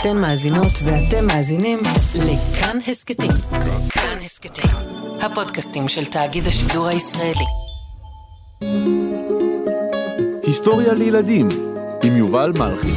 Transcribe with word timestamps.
אתן 0.00 0.16
מאזינות 0.16 0.72
ואתם 0.84 1.26
מאזינים 1.26 1.78
לכאן 2.14 2.78
הסכתים. 2.88 3.30
כאן 3.90 4.18
הסכתים, 4.24 4.70
הפודקאסטים 5.20 5.88
של 5.88 6.04
תאגיד 6.04 6.46
השידור 6.46 6.86
הישראלי. 6.86 7.44
היסטוריה 10.42 10.92
לילדים 10.92 11.48
עם 12.04 12.16
יובל 12.16 12.52
מלכי. 12.58 12.92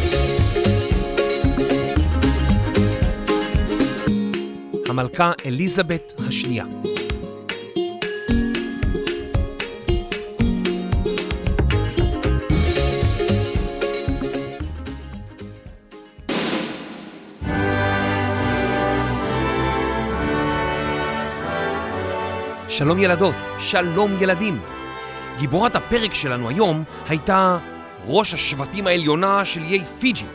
המלכה 4.89 5.31
אליזבת 5.45 6.13
השנייה. 6.27 6.65
שלום 22.71 22.99
ילדות, 22.99 23.35
שלום 23.59 24.11
ילדים. 24.19 24.61
גיבורת 25.39 25.75
הפרק 25.75 26.13
שלנו 26.13 26.49
היום 26.49 26.83
הייתה 27.07 27.57
ראש 28.05 28.33
השבטים 28.33 28.87
העליונה 28.87 29.45
של 29.45 29.63
איי 29.63 29.85
פיג'י, 29.99 30.25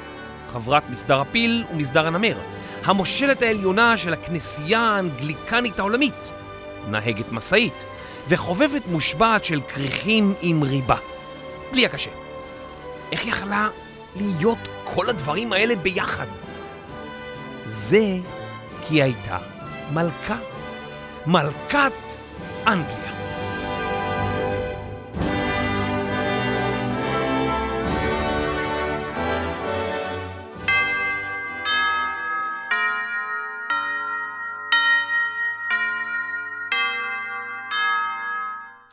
חברת 0.52 0.90
מסדר 0.90 1.20
הפיל 1.20 1.64
ומסדר 1.72 2.06
הנמר, 2.06 2.36
המושלת 2.84 3.42
העליונה 3.42 3.96
של 3.96 4.12
הכנסייה 4.12 4.80
האנגליקנית 4.80 5.78
העולמית, 5.78 6.28
נהגת 6.88 7.32
משאית 7.32 7.84
וחובבת 8.28 8.86
מושבעת 8.86 9.44
של 9.44 9.60
כריכים 9.68 10.34
עם 10.42 10.62
ריבה. 10.62 10.96
בלי 11.72 11.86
הקשה. 11.86 12.10
איך 13.12 13.26
יכלה 13.26 13.68
להיות 14.16 14.58
כל 14.84 15.08
הדברים 15.08 15.52
האלה 15.52 15.76
ביחד? 15.76 16.26
זה 17.64 18.16
כי 18.88 19.02
הייתה 19.02 19.38
מלכה. 19.92 20.36
מלכת 21.26 21.92
אנגליה. 22.66 23.12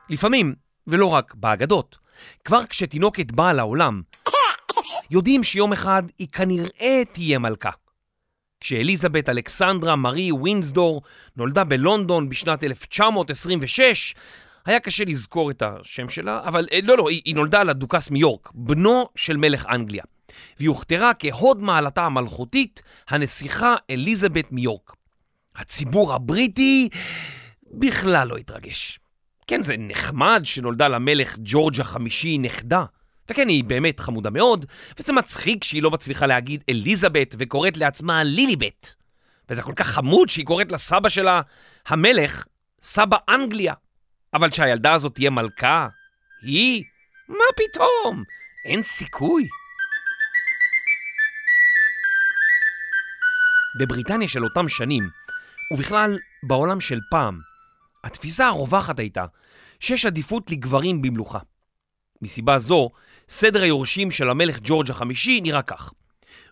לפעמים, 0.10 0.56
ולא 0.88 1.06
רק 1.06 1.34
באגדות, 1.36 1.98
כבר 2.46 2.66
כשתינוקת 2.66 3.32
באה 3.32 3.54
לעולם, 3.54 4.02
יודעים 5.10 5.44
שיום 5.44 5.74
אחד 5.74 6.04
היא 6.18 6.28
כנראה 6.32 7.02
תהיה 7.14 7.40
מלכה. 7.40 7.83
כשאליזבת 8.64 9.30
אלכסנדרה 9.30 9.96
מארי 9.96 10.32
ווינסדור 10.32 11.02
נולדה 11.38 11.64
בלונדון 11.64 12.30
בשנת 12.30 12.64
1926, 12.64 14.16
היה 14.66 14.80
קשה 14.80 15.04
לזכור 15.06 15.52
את 15.52 15.62
השם 15.66 16.10
שלה, 16.10 16.42
אבל 16.46 16.68
לא, 16.84 16.98
לא, 16.98 17.10
היא, 17.10 17.22
היא 17.26 17.36
נולדה 17.36 17.62
על 17.62 17.70
הדוכס 17.70 18.10
מיורק, 18.10 18.52
בנו 18.54 19.10
של 19.16 19.38
מלך 19.38 19.66
אנגליה, 19.70 20.04
והיא 20.58 20.70
הוכתרה 20.70 21.14
כהוד 21.14 21.62
מעלתה 21.62 22.06
המלכותית, 22.06 22.82
הנסיכה 23.10 23.76
אליזבת 23.90 24.52
מיורק. 24.52 24.96
הציבור 25.56 26.14
הבריטי 26.14 26.90
בכלל 27.72 28.28
לא 28.28 28.38
התרגש. 28.38 29.00
כן, 29.48 29.64
זה 29.64 29.76
נחמד 29.78 30.42
שנולדה 30.44 30.88
למלך 30.88 31.38
ג'ורג' 31.44 31.82
החמישי 31.82 32.38
נכדה, 32.38 32.86
וכן, 33.30 33.48
היא 33.48 33.64
באמת 33.64 34.00
חמודה 34.00 34.30
מאוד, 34.30 34.66
וזה 35.00 35.14
מצחיק 35.14 35.64
שהיא 35.64 35.84
לא 35.84 35.92
מצליחה 35.92 36.26
להגיד 36.26 36.64
אליזבת 36.70 37.36
וקוראת 37.40 37.78
לעצמה 37.78 38.24
ליליבט. 38.24 38.90
וזה 39.50 39.62
כל 39.62 39.74
כך 39.76 39.88
חמוד 39.88 40.30
שהיא 40.30 40.46
קוראת 40.46 40.72
לסבא 40.72 41.10
שלה, 41.10 41.42
המלך, 41.88 42.46
סבא 42.82 43.18
אנגליה. 43.30 43.74
אבל 44.34 44.52
שהילדה 44.52 44.94
הזאת 44.94 45.16
תהיה 45.16 45.30
מלכה, 45.30 45.88
היא? 46.42 46.84
מה 47.28 47.46
פתאום? 47.56 48.24
אין 48.66 48.84
סיכוי. 48.84 49.48
בבריטניה 53.80 54.28
של 54.28 54.44
אותם 54.44 54.70
שנים, 54.70 55.04
ובכלל 55.74 56.18
בעולם 56.44 56.80
של 56.80 57.00
פעם, 57.12 57.40
התפיסה 58.04 58.48
הרווחת 58.48 59.00
הייתה 59.00 59.26
שיש 59.80 60.06
עדיפות 60.06 60.52
לגברים 60.52 61.02
במלוכה. 61.02 61.40
מסיבה 62.22 62.58
זו, 62.58 62.90
סדר 63.30 63.64
היורשים 63.64 64.12
של 64.12 64.30
המלך 64.30 64.60
ג'ורג' 64.64 64.92
החמישי 64.92 65.42
נראה 65.42 65.62
כך. 65.62 65.94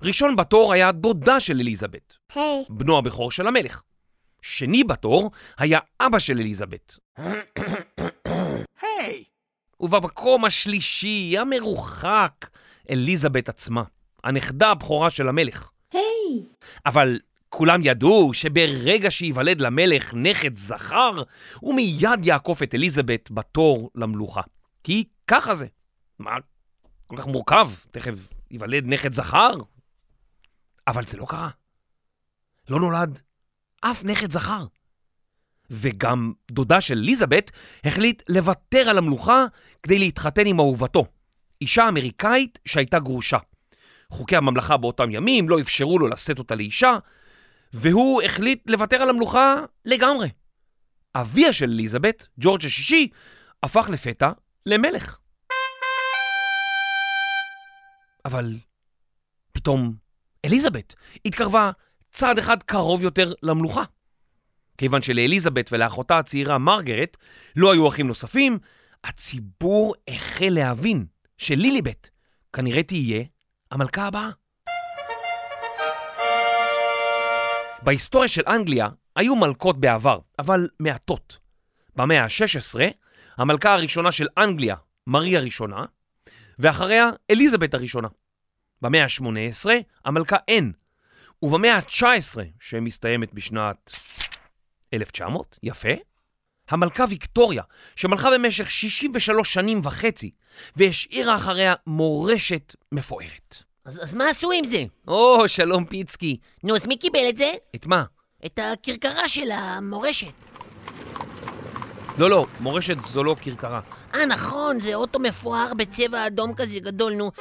ראשון 0.01 0.35
בתור 0.35 0.73
היה 0.73 0.91
דודה 0.91 1.39
של 1.39 1.59
אליזבת, 1.59 2.15
hey. 2.33 2.37
בנו 2.69 2.97
הבכור 2.97 3.31
של 3.31 3.47
המלך. 3.47 3.81
שני 4.41 4.83
בתור 4.83 5.31
היה 5.57 5.79
אבא 5.99 6.19
של 6.19 6.37
אליזבת. 6.39 6.97
היי! 8.81 9.23
ובמקום 9.79 10.45
השלישי, 10.45 11.35
המרוחק, 11.37 12.49
אליזבת 12.89 13.49
עצמה, 13.49 13.83
הנכדה 14.23 14.69
הבכורה 14.69 15.09
של 15.09 15.29
המלך. 15.29 15.69
היי! 15.93 16.43
אבל 16.85 17.19
כולם 17.49 17.79
ידעו 17.83 18.33
שברגע 18.33 19.11
שייוולד 19.11 19.61
למלך 19.61 20.13
נכד 20.13 20.57
זכר, 20.57 21.23
הוא 21.59 21.75
מיד 21.75 22.25
יעקוף 22.25 22.63
את 22.63 22.75
אליזבת 22.75 23.31
בתור 23.31 23.89
למלוכה. 23.95 24.41
כי 24.83 25.03
ככה 25.27 25.55
זה. 25.55 25.65
מה 26.19 26.31
כל 27.11 27.17
כך 27.17 27.27
מורכב? 27.27 27.69
תכף 27.91 28.13
ייוולד 28.51 28.85
נכד 28.85 29.13
זכר? 29.13 29.51
אבל 30.87 31.05
זה 31.05 31.17
לא 31.17 31.25
קרה. 31.25 31.49
לא 32.69 32.79
נולד 32.79 33.21
אף 33.81 34.03
נכד 34.03 34.31
זכר. 34.31 34.65
וגם 35.69 36.33
דודה 36.51 36.81
של 36.81 36.97
אליזבת 36.97 37.51
החליט 37.83 38.23
לוותר 38.29 38.89
על 38.89 38.97
המלוכה 38.97 39.45
כדי 39.83 39.99
להתחתן 39.99 40.45
עם 40.45 40.59
אהובתו, 40.59 41.05
אישה 41.61 41.87
אמריקאית 41.89 42.59
שהייתה 42.65 42.99
גרושה. 42.99 43.37
חוקי 44.09 44.35
הממלכה 44.35 44.77
באותם 44.77 45.11
ימים 45.11 45.49
לא 45.49 45.61
אפשרו 45.61 45.99
לו 45.99 46.07
לשאת 46.07 46.39
אותה 46.39 46.55
לאישה, 46.55 46.97
והוא 47.73 48.21
החליט 48.21 48.69
לוותר 48.69 49.01
על 49.01 49.09
המלוכה 49.09 49.55
לגמרי. 49.85 50.29
אביה 51.15 51.53
של 51.53 51.69
אליזבת, 51.69 52.27
ג'ורג' 52.39 52.65
השישי, 52.65 53.09
הפך 53.63 53.89
לפתע 53.89 54.31
למלך. 54.65 55.20
אבל 58.25 58.57
פתאום 59.51 59.93
אליזבת 60.45 60.95
התקרבה 61.25 61.71
צעד 62.11 62.37
אחד 62.37 62.63
קרוב 62.63 63.03
יותר 63.03 63.33
למלוכה. 63.43 63.83
כיוון 64.77 65.01
שלאליזבת 65.01 65.69
ולאחותה 65.73 66.19
הצעירה 66.19 66.57
מרגרט 66.57 67.17
לא 67.55 67.73
היו 67.73 67.87
אחים 67.87 68.07
נוספים, 68.07 68.59
הציבור 69.03 69.93
החל 70.07 70.49
להבין 70.51 71.05
שליליבט 71.37 72.09
כנראה 72.53 72.83
תהיה 72.83 73.23
המלכה 73.71 74.07
הבאה. 74.07 74.29
בהיסטוריה 77.83 78.27
של 78.27 78.41
אנגליה 78.47 78.87
היו 79.15 79.35
מלכות 79.35 79.79
בעבר, 79.79 80.19
אבל 80.39 80.67
מעטות. 80.79 81.37
במאה 81.95 82.23
ה-16, 82.23 82.79
המלכה 83.37 83.73
הראשונה 83.73 84.11
של 84.11 84.27
אנגליה, 84.37 84.75
מרי 85.07 85.37
הראשונה, 85.37 85.85
ואחריה 86.61 87.09
אליזבת 87.31 87.73
הראשונה. 87.73 88.07
במאה 88.81 89.03
ה-18 89.03 89.69
המלכה 90.05 90.37
אן, 90.49 90.71
ובמאה 91.41 91.75
ה-19, 91.75 92.39
שמסתיימת 92.59 93.33
בשנת 93.33 93.91
1900, 94.93 95.59
יפה, 95.63 95.89
המלכה 96.69 97.03
ויקטוריה, 97.09 97.63
שמלכה 97.95 98.29
במשך 98.33 98.71
63 98.71 99.53
שנים 99.53 99.81
וחצי, 99.83 100.31
והשאירה 100.75 101.35
אחריה 101.35 101.73
מורשת 101.87 102.75
מפוארת. 102.91 103.63
אז, 103.85 104.03
אז 104.03 104.13
מה 104.13 104.29
עשו 104.29 104.51
עם 104.51 104.65
זה? 104.65 104.83
או, 105.07 105.47
שלום 105.47 105.85
פיצקי. 105.85 106.37
נו, 106.63 106.75
אז 106.75 106.87
מי 106.87 106.97
קיבל 106.97 107.29
את 107.29 107.37
זה? 107.37 107.51
את 107.75 107.85
מה? 107.85 108.03
את 108.45 108.59
הכרכרה 108.59 109.29
של 109.29 109.51
המורשת. 109.51 110.33
לא, 112.17 112.29
לא, 112.29 112.45
מורשת 112.59 112.95
זו 113.09 113.23
לא 113.23 113.35
כרכרה. 113.41 113.81
אה, 114.15 114.25
נכון, 114.25 114.79
זה 114.79 114.95
אוטו 114.95 115.19
מפואר 115.19 115.73
בצבע 115.77 116.27
אדום 116.27 116.53
כזה 116.53 116.79
גדול, 116.79 117.13
נו. 117.13 117.31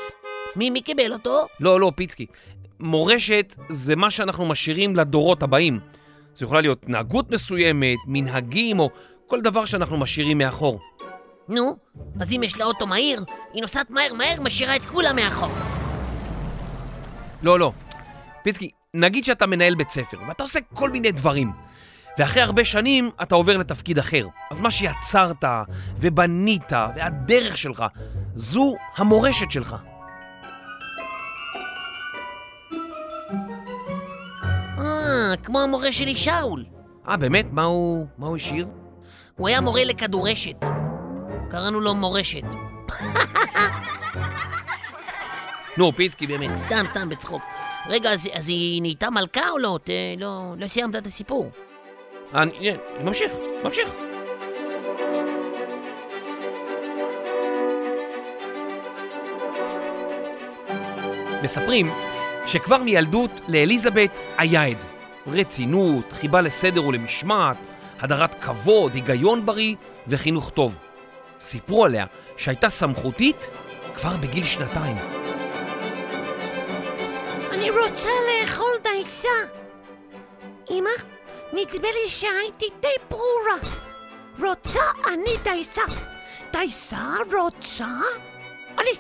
מי, 0.57 0.71
מי 0.71 0.81
קיבל 0.81 1.13
אותו? 1.13 1.47
לא, 1.61 1.81
לא, 1.81 1.93
פיצקי. 1.97 2.27
מורשת 2.81 3.55
זה 3.69 3.97
מה 3.97 4.11
שאנחנו 4.11 4.47
משאירים 4.47 4.97
לדורות 4.97 5.43
הבאים. 5.43 5.81
זו 6.35 6.45
יכולה 6.45 6.61
להיות 6.61 6.83
התנהגות 6.83 7.31
מסוימת, 7.31 7.99
מנהגים, 8.07 8.79
או 8.79 8.91
כל 9.27 9.41
דבר 9.41 9.65
שאנחנו 9.65 9.97
משאירים 9.97 10.39
מאחור. 10.39 10.81
נו, 11.49 11.77
אז 12.21 12.33
אם 12.33 12.43
יש 12.43 12.59
לה 12.59 12.65
אוטו 12.65 12.87
מהיר, 12.87 13.25
היא 13.53 13.63
נוסעת 13.63 13.91
מהר 13.91 14.15
מהר, 14.15 14.41
משאירה 14.41 14.77
את 14.77 14.85
כולם 14.85 15.17
מאחור. 15.17 15.53
לא, 17.43 17.59
לא. 17.59 17.73
פיצקי, 18.43 18.71
נגיד 18.95 19.25
שאתה 19.25 19.47
מנהל 19.47 19.75
בית 19.75 19.91
ספר, 19.91 20.17
ואתה 20.29 20.43
עושה 20.43 20.61
כל 20.75 20.91
מיני 20.91 21.13
דברים. 21.13 21.53
ואחרי 22.21 22.43
הרבה 22.43 22.65
שנים 22.65 23.11
אתה 23.23 23.35
עובר 23.35 23.57
לתפקיד 23.57 23.99
אחר. 23.99 24.27
אז 24.51 24.61
מה 24.61 24.71
שיצרת 24.71 25.45
ובנית 25.97 26.73
והדרך 26.97 27.57
שלך, 27.57 27.85
זו 28.35 28.77
המורשת 28.97 29.51
שלך. 29.51 29.77
אה, 34.79 35.35
כמו 35.43 35.61
המורה 35.61 35.93
שלי 35.93 36.17
שאול. 36.17 36.65
אה, 37.09 37.17
באמת? 37.17 37.47
מה 37.53 37.65
הוא, 37.65 38.07
מה 38.19 38.27
הוא 38.27 38.37
השאיר? 38.37 38.69
הוא 39.37 39.49
היה 39.49 39.61
מורה 39.61 39.85
לכדורשת. 39.85 40.57
קראנו 41.51 41.81
לו 41.81 41.95
מורשת. 41.95 42.45
נו, 45.77 45.93
פיצקי, 45.97 46.27
באמת. 46.27 46.51
סתם, 46.59 46.85
סתם, 46.91 47.09
בצחוק. 47.09 47.43
רגע, 47.89 48.13
אז, 48.13 48.29
אז 48.33 48.49
היא 48.49 48.83
נהייתה 48.83 49.11
מלכה 49.11 49.51
או 49.51 49.59
לא? 49.59 49.79
ת, 49.85 49.91
לא, 50.19 50.55
לא 50.59 50.69
סיימת 50.69 50.97
את 50.97 51.07
הסיפור. 51.07 51.51
אני, 52.35 52.71
אני 52.71 53.05
ממשיך, 53.05 53.33
ממשיך. 53.65 53.89
מספרים 61.43 61.91
שכבר 62.47 62.77
מילדות 62.77 63.31
לאליזבת 63.49 64.21
היה 64.39 64.71
את 64.71 64.81
זה. 64.81 64.89
רצינות, 65.27 66.13
חיבה 66.13 66.41
לסדר 66.41 66.85
ולמשמעת, 66.85 67.57
הדרת 68.01 68.43
כבוד, 68.45 68.95
היגיון 68.95 69.47
בריא 69.47 69.75
וחינוך 70.09 70.51
טוב. 70.51 70.79
סיפרו 71.41 71.85
עליה 71.85 72.07
שהייתה 72.37 72.71
סמכותית 72.71 73.51
כבר 73.95 74.17
בגיל 74.17 74.45
שנתיים. 74.45 74.97
אני 77.53 77.71
רוצה 77.71 78.09
לאכול 78.29 78.73
דייסה. 78.83 79.29
אמא, 80.71 80.91
נדמה 81.53 81.89
לי 81.93 82.11
שהייתי 82.11 82.69
די 82.81 82.89
ברורה. 83.11 83.59
רוצה 84.39 84.81
אני 85.07 85.37
דייסה. 85.43 85.83
דייסה 86.53 87.15
רוצה? 87.33 87.87
אני. 88.79 88.91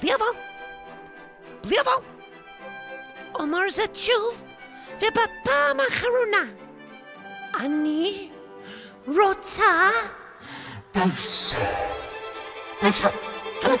בלי 0.00 0.14
אבל. 0.14 0.40
בלי 1.64 1.80
אבל. 1.80 1.92
אומר 3.34 3.70
זאת 3.70 3.96
שוב, 3.96 4.44
ובפעם 4.96 5.80
האחרונה. 5.80 6.52
אני 7.54 8.30
רוצה 9.06 9.90
דייסה. 10.94 11.58
דייסה. 12.82 13.08
דייסה. 13.62 13.80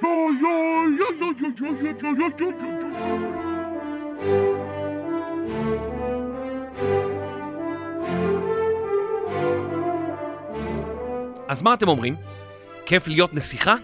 אז 0.00 0.02
מה 11.62 11.74
אתם 11.74 11.88
אומרים? 11.88 12.16
כיף 12.86 13.08
להיות 13.08 13.34
נסיכה? 13.34 13.74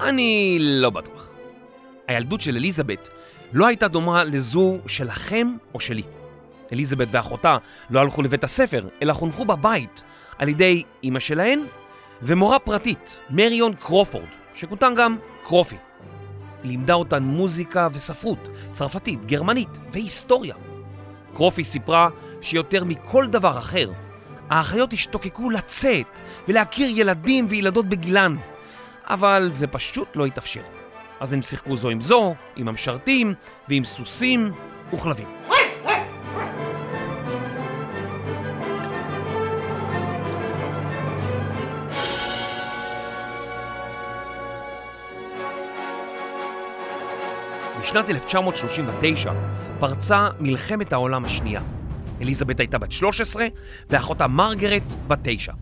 אני 0.00 0.58
לא 0.60 0.90
בטוח. 0.90 1.32
הילדות 2.08 2.40
של 2.40 2.56
אליזבת 2.56 3.08
לא 3.52 3.66
הייתה 3.66 3.88
דומה 3.88 4.24
לזו 4.24 4.78
שלכם 4.86 5.56
או 5.74 5.80
שלי. 5.80 6.02
אליזבת 6.72 7.08
ואחותה 7.12 7.56
לא 7.90 8.00
הלכו 8.00 8.22
לבית 8.22 8.44
הספר, 8.44 8.88
אלא 9.02 9.12
חונכו 9.12 9.44
בבית 9.44 10.02
על 10.38 10.48
ידי 10.48 10.82
אימא 11.02 11.20
שלהן 11.20 11.60
ומורה 12.22 12.58
פרטית, 12.58 13.18
מריון 13.30 13.74
קרופורד, 13.74 14.39
שכותן 14.60 14.94
גם 14.96 15.16
קרופי. 15.44 15.76
לימדה 16.64 16.94
אותן 16.94 17.22
מוזיקה 17.22 17.88
וספרות, 17.92 18.38
צרפתית, 18.72 19.24
גרמנית 19.24 19.68
והיסטוריה. 19.92 20.54
קרופי 21.34 21.64
סיפרה 21.64 22.08
שיותר 22.40 22.84
מכל 22.84 23.26
דבר 23.26 23.58
אחר, 23.58 23.90
האחיות 24.50 24.92
השתוקקו 24.92 25.50
לצאת 25.50 26.06
ולהכיר 26.48 26.88
ילדים 26.98 27.46
וילדות 27.48 27.86
בגילן, 27.86 28.36
אבל 29.04 29.48
זה 29.50 29.66
פשוט 29.66 30.08
לא 30.14 30.26
התאפשר. 30.26 30.62
אז 31.20 31.32
הם 31.32 31.42
שיחקו 31.42 31.76
זו 31.76 31.88
עם 31.88 32.00
זו, 32.00 32.34
עם 32.56 32.68
המשרתים 32.68 33.34
ועם 33.68 33.84
סוסים 33.84 34.52
וכלבים. 34.92 35.49
בשנת 47.90 48.10
1939 48.10 49.32
פרצה 49.80 50.28
מלחמת 50.40 50.92
העולם 50.92 51.24
השנייה. 51.24 51.60
אליזבת 52.20 52.60
הייתה 52.60 52.78
בת 52.78 52.92
13 52.92 53.46
ואחותה 53.90 54.26
מרגרט 54.26 54.82
בת 55.08 55.18
9. 55.22 55.52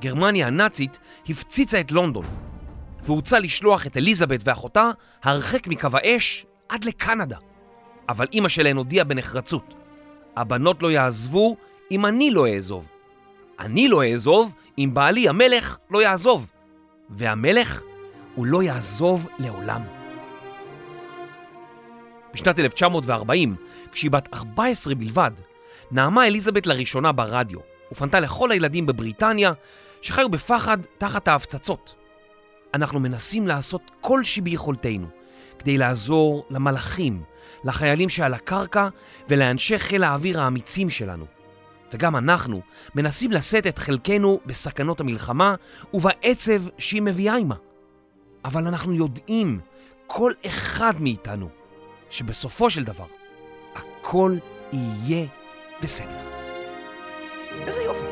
גרמניה 0.00 0.46
הנאצית 0.46 0.98
הפציצה 1.28 1.80
את 1.80 1.92
לונדון 1.92 2.24
והוצע 3.02 3.38
לשלוח 3.38 3.86
את 3.86 3.96
אליזבת 3.96 4.40
ואחותה 4.44 4.90
הרחק 5.22 5.66
מקו 5.66 5.88
האש 5.92 6.46
עד 6.68 6.84
לקנדה. 6.84 7.36
אבל 8.08 8.26
אימא 8.32 8.48
שלהן 8.48 8.76
הודיעה 8.76 9.04
בנחרצות, 9.04 9.74
הבנות 10.36 10.82
לא 10.82 10.90
יעזבו 10.90 11.56
אם 11.90 12.06
אני 12.06 12.30
לא 12.30 12.46
אעזוב. 12.46 12.91
אני 13.62 13.88
לא 13.88 14.02
אעזוב 14.04 14.52
אם 14.78 14.90
בעלי 14.94 15.28
המלך 15.28 15.78
לא 15.90 16.02
יעזוב. 16.02 16.46
והמלך 17.10 17.82
הוא 18.34 18.46
לא 18.46 18.62
יעזוב 18.62 19.28
לעולם. 19.38 19.82
בשנת 22.34 22.58
1940, 22.58 23.56
כשהיא 23.92 24.10
בת 24.10 24.28
14 24.34 24.94
בלבד, 24.94 25.30
נאמה 25.90 26.26
אליזבת 26.26 26.66
לראשונה 26.66 27.12
ברדיו 27.12 27.58
ופנתה 27.92 28.20
לכל 28.20 28.50
הילדים 28.50 28.86
בבריטניה 28.86 29.52
שחיו 30.02 30.28
בפחד 30.28 30.78
תחת 30.98 31.28
ההפצצות. 31.28 31.94
אנחנו 32.74 33.00
מנסים 33.00 33.46
לעשות 33.46 33.90
כל 34.00 34.24
שביכולתנו 34.24 35.06
כדי 35.58 35.78
לעזור 35.78 36.46
למלאכים, 36.50 37.22
לחיילים 37.64 38.08
שעל 38.08 38.34
הקרקע 38.34 38.88
ולאנשי 39.28 39.78
חיל 39.78 40.04
האוויר 40.04 40.40
האמיצים 40.40 40.90
שלנו. 40.90 41.41
וגם 41.92 42.16
אנחנו 42.16 42.60
מנסים 42.94 43.32
לשאת 43.32 43.66
את 43.66 43.78
חלקנו 43.78 44.40
בסכנות 44.46 45.00
המלחמה 45.00 45.54
ובעצב 45.94 46.68
שהיא 46.78 47.02
מביאה 47.02 47.36
עימה. 47.36 47.54
אבל 48.44 48.66
אנחנו 48.66 48.92
יודעים, 48.92 49.60
כל 50.06 50.32
אחד 50.46 50.92
מאיתנו, 51.00 51.48
שבסופו 52.10 52.70
של 52.70 52.84
דבר 52.84 53.06
הכל 53.74 54.36
יהיה 54.72 55.26
בסדר. 55.82 56.20
איזה 57.66 57.82
יופי. 57.82 58.06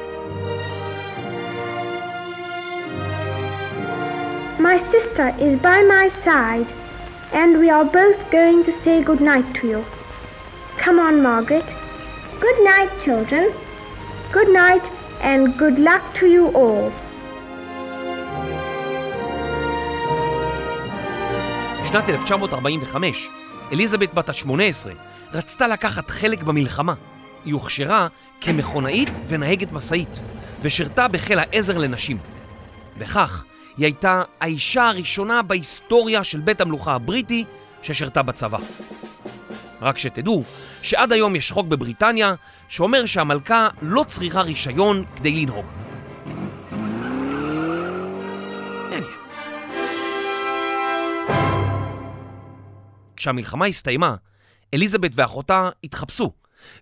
My 4.58 4.76
sister 4.92 5.28
is 5.46 5.54
by 5.62 5.80
my 5.96 6.06
side, 6.26 6.68
and 7.32 7.58
we 7.58 7.70
are 7.70 7.86
both 8.00 8.20
going 8.30 8.62
to 8.68 8.72
say 8.84 9.02
good 9.02 9.22
night 9.22 9.48
to 9.58 9.62
you. 9.72 9.84
Come 10.84 10.98
on, 11.06 11.22
Margaret. 11.22 11.68
Good 12.44 12.58
night, 12.70 12.90
children. 13.04 13.46
Good 14.32 14.48
night, 14.48 14.84
and 15.20 15.58
good 15.58 15.76
luck 15.78 16.04
to 16.20 16.24
you 16.24 16.54
all. 16.54 16.90
בשנת 21.82 22.08
1945, 22.08 23.28
אליזבת 23.72 24.14
בת 24.14 24.28
ה-18 24.28 24.88
רצתה 25.32 25.66
לקחת 25.68 26.10
חלק 26.10 26.42
במלחמה. 26.42 26.94
היא 27.44 27.54
הוכשרה 27.54 28.08
כמכונאית 28.40 29.10
ונהגת 29.28 29.72
משאית, 29.72 30.18
ושירתה 30.62 31.08
בחיל 31.08 31.38
העזר 31.38 31.78
לנשים. 31.78 32.18
וכך, 32.98 33.44
היא 33.76 33.86
הייתה 33.86 34.22
האישה 34.40 34.88
הראשונה 34.88 35.42
בהיסטוריה 35.42 36.24
של 36.24 36.40
בית 36.40 36.60
המלוכה 36.60 36.94
הבריטי 36.94 37.44
ששירתה 37.82 38.22
בצבא. 38.22 38.58
רק 39.82 39.98
שתדעו 39.98 40.42
שעד 40.82 41.12
היום 41.12 41.36
יש 41.36 41.52
חוק 41.52 41.66
בבריטניה 41.66 42.34
שאומר 42.70 43.06
שהמלכה 43.06 43.68
לא 43.82 44.04
צריכה 44.08 44.40
רישיון 44.40 45.04
כדי 45.16 45.32
לנהוג. 45.32 45.66
כשהמלחמה 53.16 53.66
הסתיימה, 53.66 54.14
אליזבת 54.74 55.10
ואחותה 55.14 55.68
התחפשו 55.84 56.32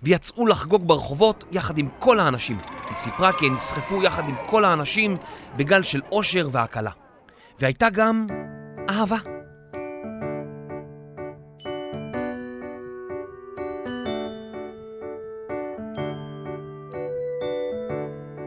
ויצאו 0.02 0.47
לחגוג 0.47 0.88
ברחובות 0.88 1.45
יחד 1.52 1.78
עם 1.78 1.88
כל 1.99 2.21
האנשים. 2.21 2.59
היא 2.88 2.95
סיפרה 2.95 3.33
כי 3.33 3.47
הן 3.47 3.54
נסחפו 3.54 4.02
יחד 4.02 4.28
עם 4.28 4.35
כל 4.47 4.64
האנשים 4.64 5.16
בגל 5.57 5.83
של 5.83 6.00
אושר 6.12 6.49
והקלה. 6.52 6.90
והייתה 7.59 7.90
גם 7.90 8.26
אהבה. 8.90 9.38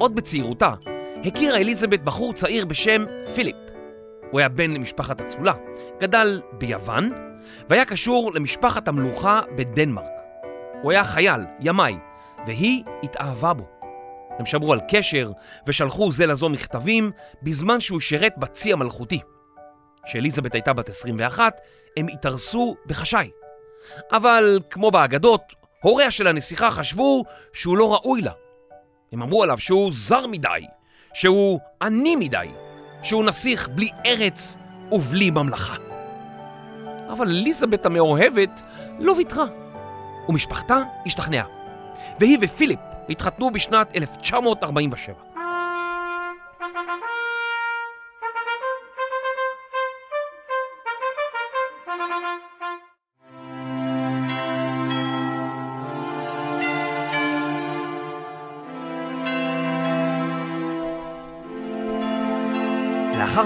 עוד 0.02 0.16
בצעירותה 0.16 0.74
הכירה 1.26 1.58
אליזבת 1.58 2.00
בחור 2.00 2.34
צעיר 2.34 2.66
בשם 2.66 3.06
פיליפ. 3.36 3.56
הוא 4.32 4.40
היה 4.40 4.50
בן 4.50 4.72
למשפחת 4.72 5.22
אצולה, 5.22 5.54
גדל 6.00 6.42
ביוון 6.52 7.12
והיה 7.70 7.86
קשור 7.86 8.32
למשפחת 8.34 8.88
המלוכה 8.88 9.42
בדנמרק. 9.56 10.12
הוא 10.82 10.92
היה 10.92 11.04
חייל, 11.04 11.42
ימאי, 11.60 11.96
והיא 12.48 12.84
התאהבה 13.04 13.54
בו. 13.54 13.64
הם 14.40 14.46
שמרו 14.46 14.74
על 14.74 14.80
קשר 14.90 15.32
ושלחו 15.68 16.12
זה 16.12 16.26
לזו 16.26 16.50
מכתבים 16.50 17.12
בזמן 17.44 17.80
שהוא 17.80 18.00
שירת 18.00 18.34
בצי 18.38 18.74
המלכותי. 18.74 19.20
כשאליזבת 20.06 20.54
הייתה 20.54 20.74
בת 20.74 20.90
21, 20.90 21.62
הם 21.98 22.08
התארסו 22.08 22.76
בחשאי. 22.86 23.32
אבל 24.12 24.60
כמו 24.70 24.92
באגדות, 24.92 25.42
הוריה 25.84 26.12
של 26.12 26.28
הנסיכה 26.28 26.72
חשבו 26.72 27.24
שהוא 27.54 27.78
לא 27.78 27.94
ראוי 27.94 28.22
לה. 28.22 28.32
הם 29.12 29.22
אמרו 29.22 29.44
עליו 29.44 29.58
שהוא 29.58 29.92
זר 29.94 30.28
מדי, 30.28 30.66
שהוא 31.14 31.60
עני 31.82 32.16
מדי, 32.16 32.48
שהוא 33.04 33.26
נסיך 33.26 33.68
בלי 33.68 33.90
ארץ 34.06 34.58
ובלי 34.92 35.30
ממלכה. 35.30 35.76
אבל 37.14 37.28
אליזבת 37.28 37.86
המאוהבת 37.86 38.62
לא 39.00 39.12
ויתרה, 39.12 39.46
ומשפחתה 40.30 40.78
השתכנעה. 41.06 41.46
והיא 42.20 42.38
ופיליפ 42.42 42.80
התחתנו 43.10 43.52
בשנת 43.52 43.96
1947. 43.96 45.31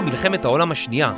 מלחמת 0.06 0.44
העולם 0.44 0.72
השנייה 0.72 1.12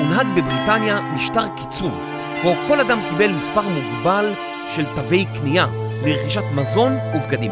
הונהג 0.00 0.26
בבריטניה 0.26 1.00
משטר 1.00 1.44
קיצוב, 1.56 2.00
בו 2.42 2.54
כל 2.68 2.80
אדם 2.80 2.98
קיבל 3.10 3.32
מספר 3.32 3.62
מוגבל 3.68 4.32
של 4.74 4.84
תווי 4.84 5.24
קנייה 5.24 5.66
לרכישת 6.06 6.42
מזון 6.56 6.92
ובגדים. 7.14 7.50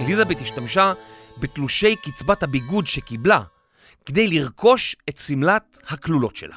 אליזבת 0.00 0.36
השתמשה 0.40 0.92
בתלושי 1.42 1.96
קצבת 1.96 2.42
הביגוד 2.42 2.86
שקיבלה 2.86 3.42
כדי 4.06 4.26
לרכוש 4.26 4.96
את 5.08 5.18
שמלת 5.18 5.78
הכלולות 5.88 6.36
שלה. 6.36 6.56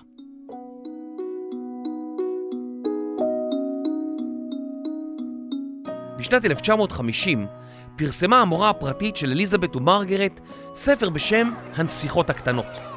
בשנת 6.17 6.45
1950 6.45 7.47
פרסמה 7.95 8.41
המורה 8.41 8.69
הפרטית 8.69 9.17
של 9.17 9.31
אליזבת 9.31 9.75
ומרגרט 9.75 10.39
ספר 10.75 11.09
בשם 11.09 11.51
הנסיכות 11.75 12.29
הקטנות. 12.29 12.94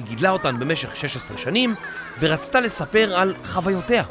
היא 0.00 0.06
גידלה 0.08 0.30
אותן 0.30 0.58
במשך 0.58 0.96
16 0.96 1.38
שנים 1.38 1.74
ורצתה 2.20 2.60
לספר 2.60 3.16
על 3.16 3.34
חוויותיה. 3.44 4.04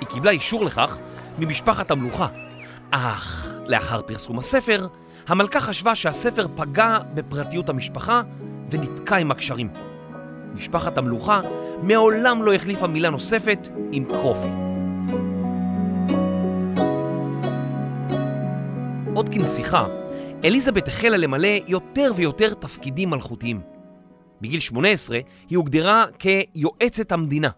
היא 0.00 0.08
קיבלה 0.08 0.30
אישור 0.30 0.64
לכך 0.64 0.98
ממשפחת 1.38 1.90
המלוכה, 1.90 2.26
אך 2.90 3.46
לאחר 3.66 4.02
פרסום 4.02 4.38
הספר, 4.38 4.86
המלכה 5.28 5.60
חשבה 5.60 5.94
שהספר 5.94 6.46
פגע 6.56 6.98
בפרטיות 7.14 7.68
המשפחה 7.68 8.22
ונתקע 8.70 9.16
עם 9.16 9.30
הקשרים. 9.30 9.70
משפחת 10.54 10.98
המלוכה 10.98 11.40
מעולם 11.82 12.42
לא 12.42 12.54
החליפה 12.54 12.86
מילה 12.86 13.10
נוספת 13.10 13.68
עם 13.92 14.04
קרופי. 14.04 14.48
עוד 19.14 19.28
כנסיכה, 19.28 19.86
אליזבת 20.46 20.88
החלה 20.88 21.16
למלא 21.16 21.48
יותר 21.66 22.12
ויותר 22.16 22.54
תפקידים 22.54 23.10
מלכותיים. 23.10 23.60
בגיל 24.40 24.60
18 24.60 25.18
היא 25.48 25.56
הוגדרה 25.56 26.04
כיועצת 26.18 27.12
המדינה, 27.12 27.48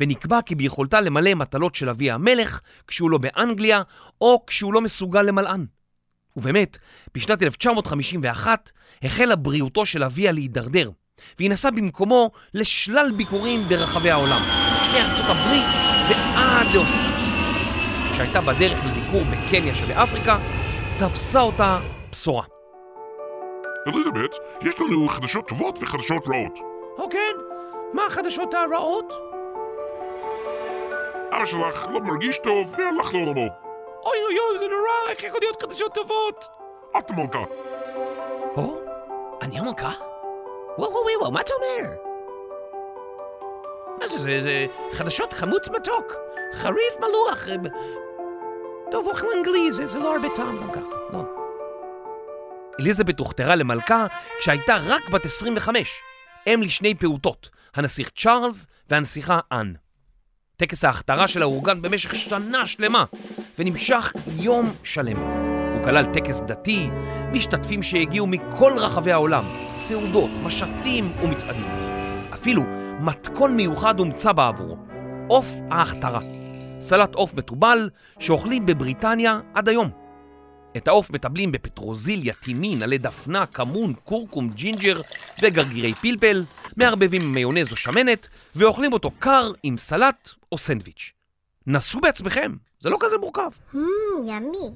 ונקבע 0.00 0.42
כי 0.42 0.54
ביכולתה 0.54 1.00
למלא 1.00 1.34
מטלות 1.34 1.74
של 1.74 1.88
אביה 1.88 2.14
המלך 2.14 2.60
כשהוא 2.86 3.10
לא 3.10 3.18
באנגליה 3.18 3.82
או 4.20 4.46
כשהוא 4.46 4.74
לא 4.74 4.80
מסוגל 4.80 5.22
למלאן. 5.22 5.64
ובאמת, 6.36 6.78
בשנת 7.14 7.42
1951 7.42 8.70
החלה 9.02 9.36
בריאותו 9.36 9.86
של 9.86 10.04
אביה 10.04 10.32
להידרדר, 10.32 10.90
והיא 11.38 11.50
נסעה 11.50 11.70
במקומו 11.70 12.30
לשלל 12.54 13.12
ביקורים 13.16 13.68
ברחבי 13.68 14.10
העולם, 14.10 14.42
מארצות 14.92 15.26
הברית 15.28 15.66
ועד 16.10 16.66
לאוסטרליה. 16.74 17.18
כשהייתה 18.12 18.40
בדרך 18.40 18.84
לביקור 18.84 19.24
בקניה 19.24 19.74
שבאפריקה, 19.74 20.38
תפסה 20.98 21.40
אותה 21.40 21.80
בשורה. 22.18 22.42
אליזבת, 23.86 24.36
יש 24.62 24.80
לנו 24.80 25.08
חדשות 25.08 25.48
טובות 25.48 25.78
וחדשות 25.80 26.28
רעות. 26.28 26.58
או 26.98 27.10
כן? 27.10 27.36
מה 27.92 28.06
החדשות 28.06 28.54
הרעות? 28.54 29.12
אבא 31.30 31.46
שלך 31.46 31.88
לא 31.92 32.00
מרגיש 32.00 32.38
טוב 32.38 32.74
והלך 32.78 33.14
לעולמו. 33.14 33.48
אוי 34.04 34.18
אוי 34.24 34.38
אוי, 34.38 34.58
זה 34.58 34.64
נורא, 34.64 35.10
איך 35.10 35.24
יכול 35.24 35.40
להיות 35.40 35.62
חדשות 35.62 35.94
טובות? 35.94 36.44
את 36.98 37.10
המלכה. 37.10 37.44
או? 38.56 38.78
אני 39.42 39.58
המלכה? 39.58 39.92
וואו 40.78 40.90
וואו 40.90 41.04
וואו, 41.20 41.30
מה 41.30 41.40
אתה 41.40 41.52
אומר? 41.54 41.90
מה 43.98 44.06
זה, 44.06 44.18
זה, 44.18 44.40
זה 44.40 44.66
חדשות 44.92 45.32
חמוץ 45.32 45.68
מתוק, 45.68 46.14
חריף 46.52 46.96
מלוח. 46.98 47.48
טוב, 48.90 49.06
אוכל 49.06 49.26
אנגלי, 49.36 49.72
זה, 49.72 49.86
זה 49.86 49.98
לא 49.98 50.12
הרבה 50.12 50.28
טעם 50.34 50.56
גם 50.60 50.70
ככה, 50.70 50.96
לא. 51.12 51.37
אליזבת 52.80 53.18
הוכתרה 53.18 53.56
למלכה 53.56 54.06
כשהייתה 54.40 54.76
רק 54.86 55.08
בת 55.10 55.24
25, 55.24 55.90
אם 56.46 56.60
לשני 56.64 56.94
פעוטות, 56.94 57.50
הנסיך 57.74 58.10
צ'ארלס 58.16 58.66
והנסיכה 58.90 59.38
אן. 59.52 59.72
טקס 60.56 60.84
ההכתרה 60.84 61.28
שלה 61.28 61.44
אורגן 61.44 61.82
במשך 61.82 62.14
שנה 62.14 62.66
שלמה 62.66 63.04
ונמשך 63.58 64.12
יום 64.36 64.74
שלם. 64.84 65.16
הוא 65.74 65.84
כלל 65.84 66.04
טקס 66.04 66.40
דתי, 66.40 66.88
משתתפים 67.32 67.82
שהגיעו 67.82 68.26
מכל 68.26 68.72
רחבי 68.76 69.12
העולם, 69.12 69.44
סעודות, 69.76 70.30
משתים 70.42 71.12
ומצעדים. 71.22 71.66
אפילו 72.34 72.62
מתכון 73.00 73.56
מיוחד 73.56 73.98
הומצא 73.98 74.32
בעבורו, 74.32 74.76
עוף 75.28 75.46
ההכתרה. 75.70 76.20
סלט 76.80 77.14
עוף 77.14 77.34
מתובל 77.34 77.90
שאוכלים 78.18 78.66
בבריטניה 78.66 79.40
עד 79.54 79.68
היום. 79.68 80.07
את 80.76 80.88
העוף 80.88 81.10
מטבלים 81.10 81.52
בפטרוזיליה, 81.52 82.34
טימין, 82.34 82.82
עלי 82.82 82.98
דפנה, 82.98 83.46
כמון, 83.46 83.94
קורקום, 84.04 84.50
ג'ינג'ר 84.50 85.00
וגרגירי 85.42 85.94
פלפל, 85.94 86.44
מערבבים 86.76 87.22
עם 87.22 87.32
מיונז 87.32 87.72
או 87.72 87.76
שמנת 87.76 88.28
ואוכלים 88.56 88.92
אותו 88.92 89.10
קר 89.10 89.52
עם 89.62 89.78
סלט 89.78 90.30
או 90.52 90.58
סנדוויץ'. 90.58 91.12
נסו 91.66 92.00
בעצמכם, 92.00 92.56
זה 92.80 92.90
לא 92.90 92.96
כזה 93.00 93.18
מורכב. 93.18 93.50
yummy. 94.28 94.70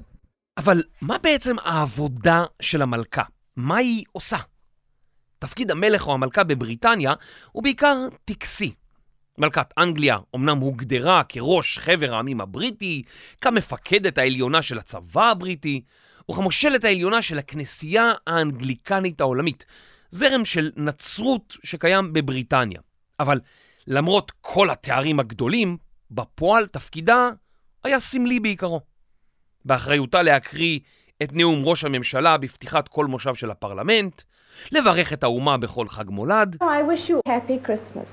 אבל 0.57 0.83
מה 1.01 1.17
בעצם 1.17 1.55
העבודה 1.63 2.43
של 2.61 2.81
המלכה? 2.81 3.23
מה 3.55 3.77
היא 3.77 4.03
עושה? 4.11 4.37
תפקיד 5.39 5.71
המלך 5.71 6.07
או 6.07 6.13
המלכה 6.13 6.43
בבריטניה 6.43 7.13
הוא 7.51 7.63
בעיקר 7.63 7.95
טקסי. 8.25 8.73
מלכת 9.37 9.73
אנגליה 9.77 10.17
אומנם 10.33 10.57
הוגדרה 10.57 11.23
כראש 11.23 11.77
חבר 11.77 12.15
העמים 12.15 12.41
הבריטי, 12.41 13.03
כמפקדת 13.41 14.17
העליונה 14.17 14.61
של 14.61 14.79
הצבא 14.79 15.29
הבריטי, 15.29 15.81
וכמושלת 16.31 16.83
העליונה 16.83 17.21
של 17.21 17.37
הכנסייה 17.37 18.11
האנגליקנית 18.27 19.21
העולמית, 19.21 19.65
זרם 20.09 20.45
של 20.45 20.71
נצרות 20.75 21.57
שקיים 21.63 22.13
בבריטניה. 22.13 22.79
אבל 23.19 23.39
למרות 23.87 24.31
כל 24.41 24.69
התארים 24.69 25.19
הגדולים, 25.19 25.77
בפועל 26.11 26.67
תפקידה 26.67 27.29
היה 27.83 27.99
סמלי 27.99 28.39
בעיקרו. 28.39 28.81
באחריותה 29.65 30.21
להקריא 30.21 30.79
את 31.23 31.33
נאום 31.33 31.65
ראש 31.65 31.83
הממשלה 31.83 32.37
בפתיחת 32.37 32.87
כל 32.87 33.05
מושב 33.05 33.35
של 33.35 33.51
הפרלמנט, 33.51 34.21
לברך 34.71 35.13
את 35.13 35.23
האומה 35.23 35.57
בכל 35.57 35.87
חג 35.87 36.09
מולד. 36.09 36.57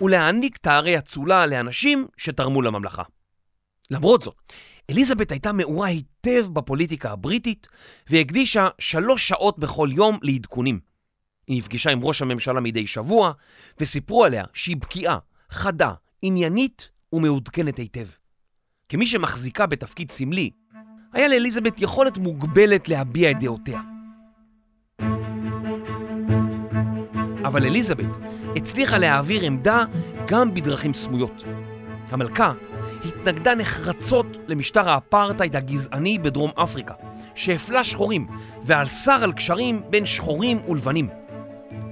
ולהעניק 0.01 0.57
תארי 0.57 0.99
אצולה 0.99 1.47
לאנשים 1.47 2.07
שתרמו 2.17 2.63
לממלכה. 2.63 3.03
למרות 3.91 4.23
זאת, 4.23 4.35
אליזבת 4.91 5.31
הייתה 5.31 5.53
מעורה 5.53 5.89
היטב 5.89 6.47
בפוליטיקה 6.53 7.11
הבריטית 7.11 7.69
והקדישה 8.11 8.69
שלוש 8.79 9.29
שעות 9.29 9.59
בכל 9.59 9.89
יום 9.93 10.19
לעדכונים. 10.23 10.81
היא 11.47 11.59
נפגשה 11.59 11.91
עם 11.91 12.05
ראש 12.05 12.23
הממשלה 12.23 12.61
מדי 12.61 12.87
שבוע 12.87 13.33
וסיפרו 13.81 14.25
עליה 14.25 14.45
שהיא 14.55 14.77
בקיאה, 14.77 15.19
חדה, 15.51 15.93
עניינית 16.23 16.89
ומעודכנת 17.13 17.77
היטב. 17.79 18.07
כמי 18.89 19.07
שמחזיקה 19.07 19.67
בתפקיד 19.67 20.11
סמלי, 20.11 20.51
היה 21.13 21.29
לאליזבת 21.29 21.83
יכולת 21.83 22.17
מוגבלת 22.17 22.89
להביע 22.89 23.31
את 23.31 23.37
דעותיה. 23.41 23.90
אבל 27.51 27.65
אליזבת 27.65 28.17
הצליחה 28.57 28.99
להעביר 28.99 29.43
עמדה 29.43 29.85
גם 30.27 30.55
בדרכים 30.55 30.95
סמויות. 30.95 31.45
המלכה 32.11 32.53
התנגדה 33.05 33.55
נחרצות 33.55 34.27
למשטר 34.47 34.89
האפרטהייד 34.89 35.57
הגזעני 35.57 36.19
בדרום 36.19 36.51
אפריקה, 36.55 36.95
שהפלה 37.35 37.85
שחורים 37.85 38.27
ואסר 38.63 39.25
על 39.25 39.33
קשרים 39.33 39.83
בין 39.91 40.07
שחורים 40.07 40.59
ולבנים. 40.69 41.09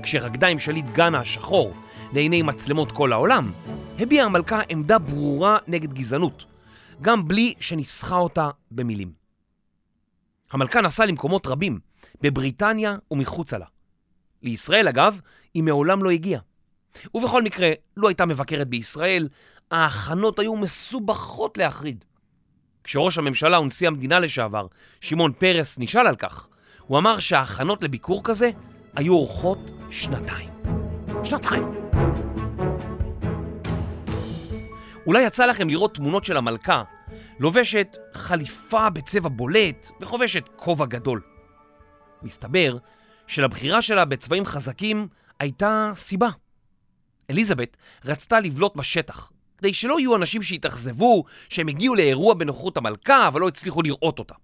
כשרקדה 0.02 0.46
עם 0.46 0.58
שליט 0.58 0.86
גאנה 0.92 1.20
השחור 1.20 1.74
לעיני 2.12 2.42
מצלמות 2.42 2.92
כל 2.92 3.12
העולם, 3.12 3.52
הביעה 3.98 4.26
המלכה 4.26 4.60
עמדה 4.68 4.98
ברורה 4.98 5.58
נגד 5.66 5.92
גזענות, 5.92 6.44
גם 7.02 7.28
בלי 7.28 7.54
שניסחה 7.60 8.16
אותה 8.16 8.50
במילים. 8.70 9.12
המלכה 10.52 10.80
נסעה 10.80 11.06
למקומות 11.06 11.46
רבים, 11.46 11.78
בבריטניה 12.22 12.96
ומחוצה 13.10 13.58
לה. 13.58 13.66
לישראל, 14.42 14.88
אגב, 14.88 15.20
היא 15.54 15.62
מעולם 15.62 16.02
לא 16.02 16.10
הגיעה. 16.10 16.40
ובכל 17.14 17.42
מקרה, 17.42 17.70
לא 17.96 18.08
הייתה 18.08 18.26
מבקרת 18.26 18.68
בישראל, 18.68 19.28
ההכנות 19.70 20.38
היו 20.38 20.56
מסובכות 20.56 21.58
להחריד. 21.58 22.04
כשראש 22.84 23.18
הממשלה 23.18 23.60
ונשיא 23.60 23.88
המדינה 23.88 24.18
לשעבר, 24.18 24.66
שמעון 25.00 25.32
פרס, 25.32 25.78
נשאל 25.78 26.06
על 26.06 26.16
כך, 26.16 26.48
הוא 26.80 26.98
אמר 26.98 27.18
שההכנות 27.18 27.82
לביקור 27.82 28.20
כזה 28.24 28.50
היו 28.96 29.12
אורחות 29.12 29.58
שנתיים. 29.90 30.50
שנתיים. 31.24 31.64
אולי 35.06 35.22
יצא 35.22 35.46
לכם 35.46 35.68
לראות 35.68 35.94
תמונות 35.94 36.24
של 36.24 36.36
המלכה 36.36 36.82
לובשת 37.38 37.96
חליפה 38.12 38.90
בצבע 38.90 39.28
בולט 39.28 39.90
וחובשת 40.00 40.42
כובע 40.56 40.86
גדול. 40.86 41.20
מסתבר 42.22 42.76
שלבחירה 43.28 43.82
שלה 43.82 44.04
בצבעים 44.04 44.46
חזקים 44.46 45.08
הייתה 45.40 45.90
סיבה. 45.94 46.28
אליזבת 47.30 47.76
רצתה 48.04 48.40
לבלוט 48.40 48.76
בשטח, 48.76 49.32
כדי 49.58 49.74
שלא 49.74 50.00
יהיו 50.00 50.16
אנשים 50.16 50.42
שהתאכזבו 50.42 51.24
שהם 51.48 51.68
הגיעו 51.68 51.94
לאירוע 51.94 52.34
בנוכחות 52.34 52.76
המלכה 52.76 53.28
אבל 53.28 53.40
לא 53.40 53.48
הצליחו 53.48 53.82
לראות 53.82 54.18
אותה. 54.18 54.34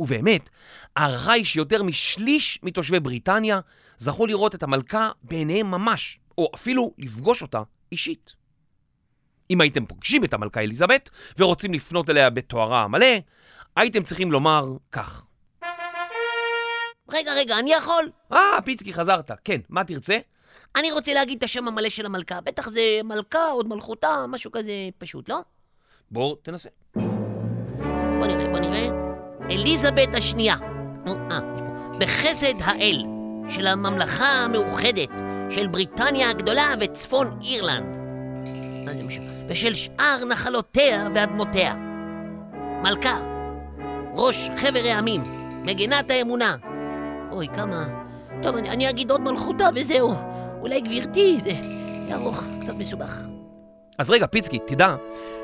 ובאמת, 0.00 0.50
ההערכה 0.96 1.32
היא 1.32 1.44
שיותר 1.44 1.82
משליש 1.82 2.58
מתושבי 2.62 3.00
בריטניה 3.00 3.60
זכו 3.98 4.26
לראות 4.26 4.54
את 4.54 4.62
המלכה 4.62 5.10
בעיניהם 5.22 5.70
ממש, 5.70 6.18
או 6.38 6.50
אפילו 6.54 6.92
לפגוש 6.98 7.42
אותה 7.42 7.62
אישית. 7.92 8.32
אם 9.50 9.60
הייתם 9.60 9.86
פוגשים 9.86 10.24
את 10.24 10.34
המלכה 10.34 10.60
אליזבת 10.60 11.10
ורוצים 11.38 11.74
לפנות 11.74 12.10
אליה 12.10 12.30
בתוארה 12.30 12.82
המלא, 12.82 13.06
הייתם 13.76 14.02
צריכים 14.02 14.32
לומר 14.32 14.76
כך. 14.92 15.24
רגע, 17.08 17.32
רגע, 17.34 17.58
אני 17.58 17.72
יכול? 17.72 18.10
אה, 18.32 18.62
פיצקי, 18.64 18.92
חזרת. 18.92 19.30
כן, 19.44 19.60
מה 19.68 19.84
תרצה? 19.84 20.16
אני 20.76 20.92
רוצה 20.92 21.14
להגיד 21.14 21.38
את 21.38 21.44
השם 21.44 21.68
המלא 21.68 21.88
של 21.88 22.06
המלכה. 22.06 22.40
בטח 22.40 22.68
זה 22.68 22.80
מלכה, 23.04 23.44
עוד 23.50 23.68
מלכותה, 23.68 24.24
משהו 24.28 24.52
כזה 24.52 24.72
פשוט, 24.98 25.28
לא? 25.28 25.38
בוא, 26.10 26.36
תנסה. 26.42 26.68
בוא 26.94 28.26
נראה, 28.26 28.48
בוא 28.48 28.58
נראה. 28.58 28.88
אליזבת 29.50 30.14
השנייה. 30.14 30.56
נו, 31.04 31.14
אה. 31.30 31.40
בחסד 31.98 32.54
האל 32.64 33.02
של 33.48 33.66
הממלכה 33.66 34.28
המאוחדת 34.28 35.10
של 35.50 35.66
בריטניה 35.66 36.30
הגדולה 36.30 36.74
וצפון 36.80 37.26
אירלנד. 37.44 37.86
מה 38.84 38.94
זה 38.94 39.02
משהו? 39.02 39.22
ושל 39.48 39.74
שאר 39.74 40.24
נחלותיה 40.28 41.08
ואדמותיה. 41.14 41.74
מלכה, 42.82 43.20
ראש 44.14 44.48
חבר 44.56 44.82
העמים, 44.84 45.20
מגינת 45.64 46.10
האמונה. 46.10 46.56
אוי, 47.36 47.48
כמה... 47.56 47.86
טוב, 48.42 48.56
אני, 48.56 48.70
אני 48.70 48.90
אגיד 48.90 49.10
עוד 49.10 49.20
מלכותה 49.20 49.68
וזהו. 49.74 50.14
אולי 50.60 50.80
גברתי, 50.80 51.38
זה 51.40 51.52
ארוך, 52.14 52.42
קצת 52.62 52.74
מסובך. 52.74 53.16
אז 53.98 54.10
רגע, 54.10 54.26
פיצקי, 54.26 54.58
תדע 54.66 54.94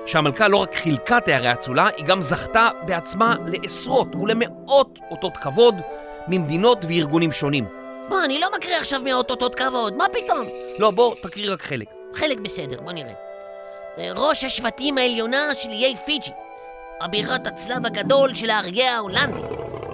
שהמלכה 0.07 0.49
לא 0.49 0.57
רק 0.57 0.75
חילקה 0.75 1.21
תארי 1.21 1.49
האצולה, 1.49 1.89
היא 1.97 2.05
גם 2.05 2.23
זכתה 2.23 2.69
בעצמה 2.87 3.35
לעשרות 3.47 4.09
ולמאות 4.15 4.99
אותות 5.11 5.37
כבוד 5.37 5.75
ממדינות 6.29 6.85
וארגונים 6.89 7.33
שונים. 7.33 7.65
בוא, 8.09 8.25
אני 8.25 8.41
לא 8.41 8.49
מקריא 8.57 8.77
עכשיו 8.77 9.01
מאות 9.05 9.31
אותות 9.31 9.55
כבוד, 9.55 9.97
מה 9.97 10.05
פתאום? 10.13 10.47
לא, 10.79 10.91
בוא, 10.91 11.15
תקריא 11.23 11.53
רק 11.53 11.63
חלק. 11.63 11.89
חלק 12.15 12.39
בסדר, 12.39 12.81
בוא 12.81 12.93
נראה. 12.93 13.15
ראש 13.99 14.45
השבטים 14.45 14.99
העליונה 14.99 15.49
של 15.57 15.69
איי 15.69 15.97
פיג'י, 15.97 16.31
אבירת 17.05 17.47
הצלב 17.47 17.87
הגדול 17.87 18.35
של 18.35 18.51
האריה 18.51 18.97
ההולנדי, 18.97 19.41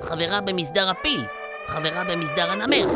חברה 0.02 0.40
במסדר 0.40 0.90
הפיל, 0.90 1.24
חברה 1.68 2.04
במסדר 2.04 2.50
הנמר, 2.50 2.86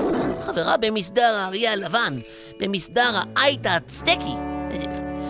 חברה 0.46 0.76
במסדר 0.76 1.34
האריה 1.38 1.72
הלבן, 1.72 2.12
במסדר 2.60 3.10
האייטה 3.36 3.76
הצטקי. 3.76 4.34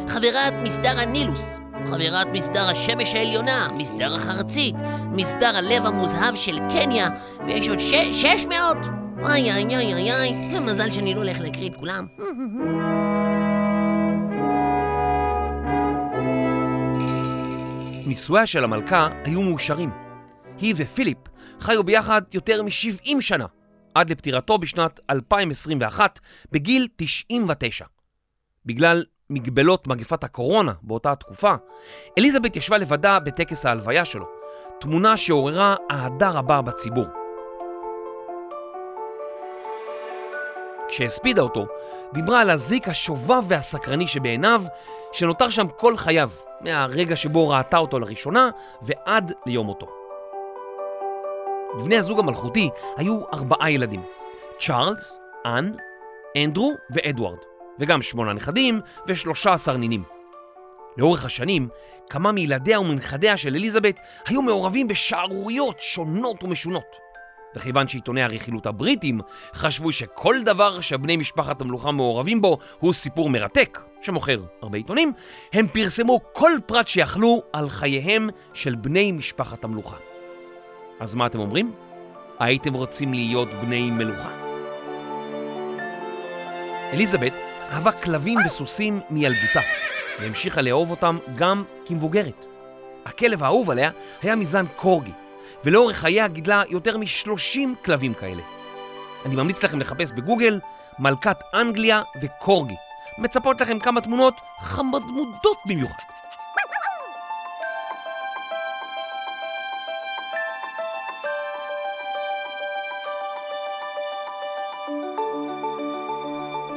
חברת 0.09 0.53
מסדר 0.63 1.01
הנילוס, 1.01 1.45
חברת 1.87 2.27
מסדר 2.33 2.71
השמש 2.71 3.15
העליונה, 3.15 3.69
מסדר 3.77 4.15
החרצית, 4.15 4.75
מסדר 5.13 5.57
הלב 5.57 5.87
המוזהב 5.87 6.35
של 6.35 6.59
קניה, 6.59 7.09
ויש 7.47 7.69
עוד 7.69 7.79
ש... 7.79 7.93
שש 8.13 8.45
מאות! 8.45 8.79
איי 9.25 9.53
איי 9.53 9.77
איי 9.77 9.95
איי 9.95 10.13
איי, 10.13 10.61
מזל 10.61 10.91
שאני 10.91 11.15
לא 11.15 11.19
הולך 11.19 11.41
להקריא 11.41 11.71
את 11.71 11.77
כולם. 11.77 12.07
נישואיה 18.07 18.47
של 18.47 18.65
המלכה 18.65 19.09
היו 19.25 19.43
מאושרים. 19.43 19.91
היא 20.59 20.75
ופיליפ 20.77 21.19
חיו 21.63 21.85
ביחד 21.85 22.23
יותר 22.33 22.63
מ-70 22.63 23.21
שנה, 23.21 23.47
עד 23.95 24.11
לפטירתו 24.11 24.59
בשנת 24.59 25.01
2021, 25.11 26.21
בגיל 26.53 26.89
99. 26.97 27.85
בגלל 28.67 29.05
מגבלות 29.31 29.87
מגפת 29.87 30.25
הקורונה 30.25 30.73
באותה 30.83 31.13
התקופה, 31.13 31.55
אליזבת 32.19 32.57
ישבה 32.57 32.79
לבדה 32.79 33.19
בטקס 33.19 33.67
ההלוויה 33.67 34.05
שלו, 34.05 34.27
תמונה 34.81 35.17
שעוררה 35.17 35.75
אהדה 35.91 36.31
רבה 36.31 36.63
בציבור. 36.63 37.07
כשהספידה 40.89 41.43
אותו, 41.43 41.67
דיברה 42.15 42.41
על 42.41 42.51
הזיק 42.51 42.89
השובב 42.89 43.43
והסקרני 43.49 44.07
שבעיניו, 44.07 44.63
שנותר 45.13 45.51
שם 45.51 45.67
כל 45.77 45.97
חייו, 45.97 46.31
מהרגע 46.61 47.17
שבו 47.17 47.49
ראתה 47.49 47.79
אותו 47.79 47.99
לראשונה 47.99 48.51
ועד 48.83 49.33
ליום 49.47 49.67
מותו. 49.67 50.02
לבני 51.79 51.97
הזוג 51.97 52.19
המלכותי 52.19 52.71
היו 52.97 53.21
ארבעה 53.33 53.71
ילדים, 53.71 54.03
צ'ארלס, 54.61 55.17
אן, 55.47 55.73
אנדרו 56.37 56.73
ואדוארד, 56.91 57.39
וגם 57.79 58.03
שמונה 58.03 58.33
נכדים 58.33 58.81
ושלושה 59.09 59.53
עשר 59.53 59.77
נינים. 59.77 60.03
לאורך 60.97 61.25
השנים, 61.25 61.69
כמה 62.11 62.33
מילדיה 62.33 62.81
ומנכדיה 62.81 63.37
של 63.37 63.55
אליזבת 63.55 63.95
היו 64.27 64.43
מעורבים 64.43 64.89
בשערוריות 64.89 65.77
שונות 65.81 66.45
ומשונות. 66.45 67.03
וכיוון 67.57 67.89
שעיתוני 67.89 68.23
הרכילות 68.23 68.67
הבריטים 68.67 69.21
חשבו 69.55 69.93
שכל 69.93 70.43
דבר 70.45 70.81
שבני 70.81 71.17
משפחת 71.17 71.61
המלוכה 71.61 71.91
מעורבים 71.91 72.41
בו 72.41 72.59
הוא 72.81 72.93
סיפור 72.93 73.31
מרתק, 73.31 73.79
שמוכר 74.03 74.43
הרבה 74.63 74.79
עיתונים, 74.79 75.13
הם 75.53 75.67
פרסמו 75.67 76.21
כל 76.33 76.53
פרט 76.67 76.89
שיכלו 76.89 77.43
על 77.53 77.69
חייהם 77.69 78.29
של 78.55 78.75
בני 78.75 79.13
משפחת 79.13 79.65
המלוכה. 79.65 80.12
אז 81.03 81.15
מה 81.15 81.27
אתם 81.27 81.39
אומרים? 81.39 81.73
הייתם 82.39 82.75
רוצים 82.75 83.13
להיות 83.13 83.49
בני 83.49 83.91
מלוכה? 83.91 84.31
אליזבת 86.93 87.33
אהבה 87.71 87.93
כלבים 87.93 88.39
וסוסים 88.47 89.01
מילדותה, 89.11 89.61
והמשיכה 90.21 90.63
לאהוב 90.63 90.91
אותם 90.91 91.19
גם 91.37 91.63
כמבוגרת. 91.87 92.45
הכלב 93.05 93.43
האהוב 93.43 93.71
עליה 93.71 93.91
היה 94.23 94.37
מזן 94.37 94.67
קורגי, 94.77 95.13
ולאורך 95.65 95.97
חייה 95.97 96.29
גידלה 96.29 96.63
יותר 96.69 96.97
מ-30 96.97 97.85
כלבים 97.85 98.15
כאלה. 98.15 98.43
אני 99.27 99.37
ממליץ 99.37 99.65
לכם 99.65 99.81
לחפש 99.81 100.11
בגוגל 100.11 100.61
מלכת 100.99 101.37
אנגליה 101.55 102.03
וקורגי. 102.21 102.77
מצפות 103.19 103.61
לכם 103.61 103.79
כמה 103.79 104.01
תמונות 104.01 104.35
חמודות 104.61 105.59
במיוחד. 105.67 106.22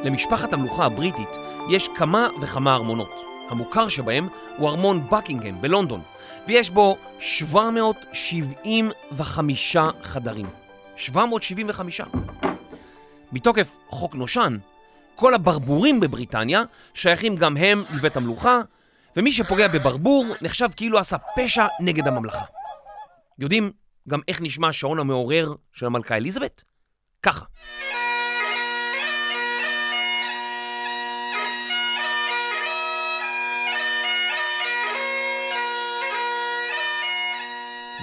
למשפחת 0.06 0.52
המלוכה 0.52 0.84
הבריטית 0.84 1.28
יש 1.70 1.88
כמה 1.96 2.28
וכמה 2.40 2.74
ארמונות. 2.74 3.10
המוכר 3.48 3.88
שבהם 3.88 4.28
הוא 4.56 4.68
ארמון 4.68 5.06
בקינגהם 5.10 5.60
בלונדון, 5.60 6.02
ויש 6.46 6.70
בו 6.70 6.96
775 7.20 9.76
חדרים. 10.02 10.46
775. 10.96 12.00
מתוקף 13.32 13.76
חוק 13.88 14.14
נושן, 14.14 14.58
כל 15.14 15.34
הברבורים 15.34 16.00
בבריטניה 16.00 16.62
שייכים 16.94 17.36
גם 17.36 17.56
הם 17.56 17.82
לבית 17.94 18.16
המלוכה, 18.16 18.60
ומי 19.16 19.32
שפוגע 19.32 19.68
בברבור 19.68 20.26
נחשב 20.42 20.68
כאילו 20.76 20.98
עשה 20.98 21.16
פשע 21.36 21.66
נגד 21.80 22.08
הממלכה. 22.08 22.44
יודעים 23.38 23.70
גם 24.08 24.20
איך 24.28 24.42
נשמע 24.42 24.68
השעון 24.68 24.98
המעורר 24.98 25.54
של 25.72 25.86
המלכה 25.86 26.16
אליזבת? 26.16 26.64
ככה. 27.22 27.44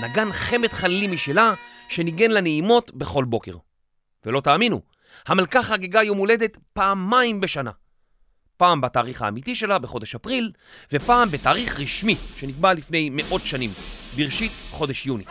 נגן 0.03 0.31
חמד 0.31 0.71
חלילי 0.71 1.07
משלה 1.07 1.53
שניגן 1.89 2.31
לה 2.31 2.41
נעימות 2.41 2.91
בכל 2.93 3.23
בוקר. 3.23 3.57
ולא 4.25 4.41
תאמינו, 4.41 4.81
המלכה 5.27 5.63
חגגה 5.63 6.03
יום 6.03 6.17
הולדת 6.17 6.57
פעמיים 6.73 7.41
בשנה. 7.41 7.71
פעם 8.57 8.81
בתאריך 8.81 9.21
האמיתי 9.21 9.55
שלה, 9.55 9.79
בחודש 9.79 10.15
אפריל, 10.15 10.51
ופעם 10.93 11.29
בתאריך 11.29 11.79
רשמי, 11.79 12.15
שנקבע 12.35 12.73
לפני 12.73 13.09
מאות 13.13 13.41
שנים, 13.41 13.69
בראשית 14.15 14.51
חודש 14.71 15.05
יוני. 15.05 15.23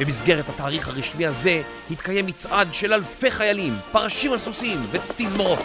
במסגרת 0.00 0.48
התאריך 0.48 0.88
הרשמי 0.88 1.26
הזה 1.26 1.62
התקיים 1.90 2.26
מצעד 2.26 2.74
של 2.74 2.92
אלפי 2.92 3.30
חיילים, 3.30 3.76
פרשים 3.92 4.32
על 4.32 4.38
סוסים 4.38 4.78
ותזמורות. 4.90 5.58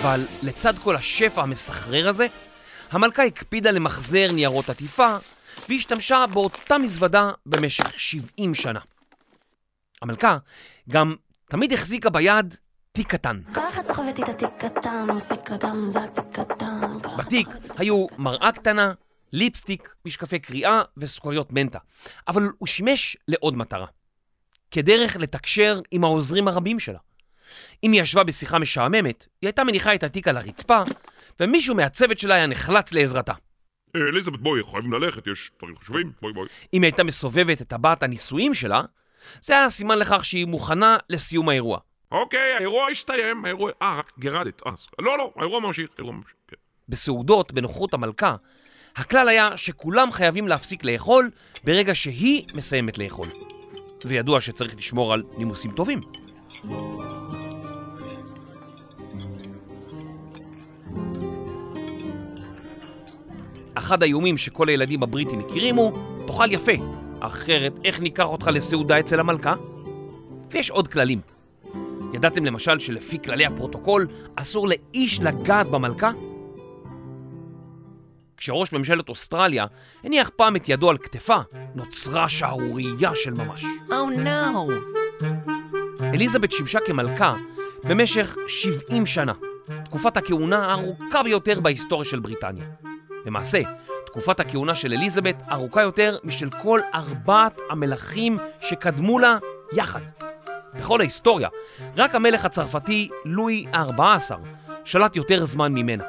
אבל 0.00 0.26
לצד 0.42 0.78
כל 0.78 0.96
השפע 0.96 1.42
המסחרר 1.42 2.08
הזה, 2.08 2.26
המלכה 2.90 3.22
הקפידה 3.22 3.70
למחזר 3.70 4.32
ניירות 4.32 4.68
עטיפה 4.68 5.16
והשתמשה 5.68 6.24
באותה 6.32 6.78
מזוודה 6.78 7.30
במשך 7.46 8.00
70 8.00 8.54
שנה. 8.54 8.80
המלכה 10.02 10.38
גם 10.88 11.14
תמיד 11.48 11.72
החזיקה 11.72 12.10
ביד 12.10 12.54
תיק 12.92 13.08
קטן. 13.08 13.40
כל 13.54 13.60
מספיק 15.04 15.50
זה 15.88 15.98
התיק 16.04 16.38
בתיק 17.18 17.48
היו 17.78 18.06
מראה 18.18 18.52
קטנה, 18.52 18.92
ליפסטיק, 19.32 19.94
משקפי 20.04 20.38
קריאה 20.38 20.82
וסוכריות 20.96 21.52
מנטה, 21.52 21.78
אבל 22.28 22.48
הוא 22.58 22.66
שימש 22.66 23.16
לעוד 23.28 23.56
מטרה. 23.56 23.86
כדרך 24.70 25.16
לתקשר 25.16 25.80
עם 25.90 26.04
העוזרים 26.04 26.48
הרבים 26.48 26.80
שלה. 26.80 26.98
אם 27.84 27.92
היא 27.92 28.02
ישבה 28.02 28.24
בשיחה 28.24 28.58
משעממת, 28.58 29.26
היא 29.42 29.48
הייתה 29.48 29.64
מניחה 29.64 29.94
את 29.94 30.02
התיק 30.02 30.28
על 30.28 30.36
הרצפה, 30.36 30.82
ומישהו 31.40 31.74
מהצוות 31.74 32.18
שלה 32.18 32.34
היה 32.34 32.46
נחלץ 32.46 32.92
לעזרתה. 32.92 33.32
אה, 33.96 34.00
אליזבת, 34.00 34.40
בואי, 34.40 34.62
חייבים 34.70 34.92
ללכת, 34.92 35.26
יש 35.26 35.50
דברים 35.58 35.76
חשובים, 35.76 36.12
בואי 36.22 36.32
בואי. 36.32 36.48
אם 36.74 36.82
היא 36.82 36.88
הייתה 36.88 37.04
מסובבת 37.04 37.62
את 37.62 37.68
טבעת 37.68 38.02
הנישואים 38.02 38.54
שלה, 38.54 38.82
זה 39.40 39.52
היה 39.58 39.70
סימן 39.70 39.98
לכך 39.98 40.24
שהיא 40.24 40.46
מוכנה 40.46 40.96
לסיום 41.10 41.48
האירוע. 41.48 41.78
אוקיי, 42.12 42.54
האירוע 42.58 42.90
הסתיים, 42.90 43.44
האירוע... 43.44 43.70
אה, 43.82 43.98
רק 43.98 44.12
גירדת. 44.18 44.62
אה, 44.66 44.76
סליחה. 44.76 44.96
לא, 44.98 45.18
לא, 45.18 45.32
האירוע 45.36 45.60
ממשיך, 45.60 45.90
האירוע 45.98 46.12
ממשיך, 46.12 46.34
כן. 46.48 46.56
בסעודות 46.88 47.52
בנוכחות 47.52 47.94
המלכה, 47.94 48.36
הכלל 48.96 49.28
היה 49.28 49.56
שכולם 49.56 50.12
חייבים 50.12 50.48
להפסיק 50.48 50.84
לאכול 50.84 51.30
ברגע 51.64 51.94
שהיא 51.94 52.46
מסיימת 52.54 52.98
לאכול. 52.98 53.26
וידוע 54.04 54.40
שצריך 54.40 54.76
לשמור 54.76 55.12
על 55.12 55.22
נימוסים 55.38 55.70
טובים. 55.70 56.00
אחד 63.80 64.02
האיומים 64.02 64.36
שכל 64.36 64.68
הילדים 64.68 65.02
הבריטים 65.02 65.38
מכירים 65.38 65.76
הוא, 65.76 65.92
תאכל 66.26 66.52
יפה, 66.52 66.72
אחרת 67.20 67.72
איך 67.84 68.00
ניקח 68.00 68.26
אותך 68.26 68.46
לסעודה 68.52 69.00
אצל 69.00 69.20
המלכה? 69.20 69.54
ויש 70.50 70.70
עוד 70.70 70.88
כללים. 70.88 71.20
ידעתם 72.14 72.44
למשל 72.44 72.78
שלפי 72.78 73.18
כללי 73.22 73.46
הפרוטוקול 73.46 74.06
אסור 74.36 74.68
לאיש 74.68 75.20
לגעת 75.20 75.66
במלכה? 75.66 76.10
כשראש 78.36 78.72
ממשלת 78.72 79.08
אוסטרליה 79.08 79.66
הניח 80.04 80.30
פעם 80.36 80.56
את 80.56 80.68
ידו 80.68 80.90
על 80.90 80.98
כתפה, 80.98 81.38
נוצרה 81.74 82.28
שערורייה 82.28 83.10
של 83.14 83.34
ממש. 83.34 83.64
Oh 83.88 84.24
no! 84.24 84.72
אליזבת 86.02 86.52
שימשה 86.52 86.78
כמלכה 86.86 87.36
במשך 87.84 88.36
70 88.48 89.06
שנה, 89.06 89.32
תקופת 89.84 90.16
הכהונה 90.16 90.66
הארוכה 90.66 91.22
ביותר 91.22 91.60
בהיסטוריה 91.60 92.10
של 92.10 92.20
בריטניה. 92.20 92.64
למעשה, 93.26 93.60
תקופת 94.06 94.40
הכהונה 94.40 94.74
של 94.74 94.92
אליזבת 94.92 95.36
ארוכה 95.50 95.82
יותר 95.82 96.16
משל 96.24 96.50
כל 96.62 96.80
ארבעת 96.94 97.60
המלכים 97.70 98.38
שקדמו 98.60 99.18
לה 99.18 99.38
יחד. 99.72 100.00
בכל 100.74 101.00
ההיסטוריה, 101.00 101.48
רק 101.96 102.14
המלך 102.14 102.44
הצרפתי 102.44 103.08
לואי 103.24 103.66
ה-14 103.72 104.34
שלט 104.84 105.16
יותר 105.16 105.44
זמן 105.44 105.72
ממנה. 105.72 106.04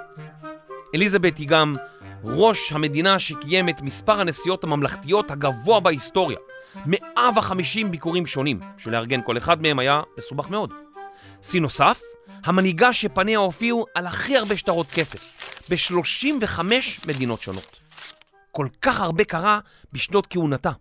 אליזבת 0.95 1.37
היא 1.37 1.47
גם 1.47 1.75
ראש 2.23 2.71
המדינה 2.71 3.19
שקיים 3.19 3.69
את 3.69 3.81
מספר 3.81 4.19
הנסיעות 4.19 4.63
הממלכתיות 4.63 5.31
הגבוה 5.31 5.79
בהיסטוריה. 5.79 6.37
150 6.85 7.91
ביקורים 7.91 8.25
שונים, 8.25 8.59
שלארגן 8.77 9.21
כל 9.25 9.37
אחד 9.37 9.61
מהם 9.61 9.79
היה 9.79 10.01
מסובך 10.17 10.49
מאוד. 10.49 10.73
שיא 11.41 11.61
נוסף, 11.61 12.01
המנהיגה 12.43 12.93
שפניה 12.93 13.39
הופיעו 13.39 13.85
על 13.95 14.07
הכי 14.07 14.37
הרבה 14.37 14.57
שטרות 14.57 14.87
כסף, 14.87 15.19
ב-35 15.69 16.59
מדינות 17.07 17.41
שונות. 17.41 17.79
כל 18.51 18.67
כך 18.81 19.01
הרבה 19.01 19.23
קרה 19.23 19.59
בשנות 19.93 20.27
כהונתה. 20.27 20.71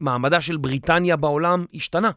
מעמדה 0.00 0.40
של 0.40 0.56
בריטניה 0.56 1.16
בעולם 1.16 1.64
השתנה. 1.74 2.10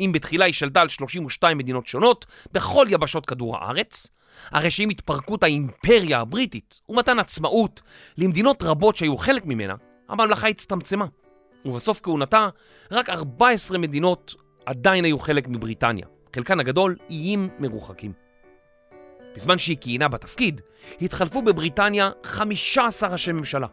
אם 0.00 0.10
בתחילה 0.14 0.44
היא 0.44 0.54
שלטה 0.54 0.80
על 0.80 0.88
32 0.88 1.58
מדינות 1.58 1.86
שונות 1.86 2.26
בכל 2.52 2.86
יבשות 2.90 3.26
כדור 3.26 3.56
הארץ, 3.56 4.06
הרי 4.50 4.70
שעם 4.70 4.88
התפרקות 4.88 5.42
האימפריה 5.42 6.20
הבריטית 6.20 6.80
ומתן 6.88 7.18
עצמאות 7.18 7.82
למדינות 8.18 8.62
רבות 8.62 8.96
שהיו 8.96 9.16
חלק 9.16 9.46
ממנה, 9.46 9.74
הממלכה 10.08 10.48
הצטמצמה. 10.48 11.06
ובסוף 11.64 12.00
כהונתה, 12.02 12.48
רק 12.90 13.10
14 13.10 13.78
מדינות 13.78 14.34
עדיין 14.66 15.04
היו 15.04 15.18
חלק 15.18 15.48
מבריטניה, 15.48 16.06
חלקן 16.34 16.60
הגדול 16.60 16.96
איים 17.10 17.48
מרוחקים. 17.58 18.12
בזמן 19.36 19.58
שהיא 19.58 19.76
כיהנה 19.80 20.08
בתפקיד, 20.08 20.60
התחלפו 21.02 21.42
בבריטניה 21.42 22.10
15 22.24 23.08
ראשי 23.08 23.32
ממשלה. 23.32 23.66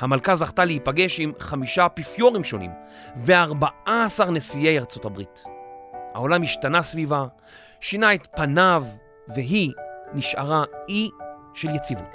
המלכה 0.00 0.34
זכתה 0.34 0.64
להיפגש 0.64 1.20
עם 1.20 1.32
חמישה 1.38 1.86
אפיפיורים 1.86 2.44
שונים 2.44 2.70
ו-14 3.16 4.24
נשיאי 4.32 4.78
ארצות 4.78 5.04
הברית. 5.04 5.42
העולם 6.14 6.42
השתנה 6.42 6.82
סביבה, 6.82 7.26
שינה 7.80 8.14
את 8.14 8.26
פניו, 8.36 8.84
והיא 9.34 9.72
נשארה 10.14 10.64
אי 10.88 11.10
של 11.54 11.74
יציבות. 11.74 12.14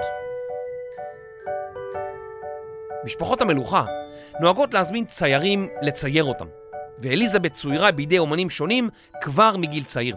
משפחות 3.06 3.42
המלוכה 3.42 3.86
נוהגות 4.40 4.74
להזמין 4.74 5.06
ציירים 5.06 5.70
לצייר 5.82 6.24
אותם, 6.24 6.48
ואליזבת 7.02 7.54
צוירה 7.54 7.92
בידי 7.92 8.20
אומנים 8.20 8.50
שונים 8.50 8.90
כבר 9.22 9.58
מגיל 9.58 9.84
צעיר. 9.84 10.16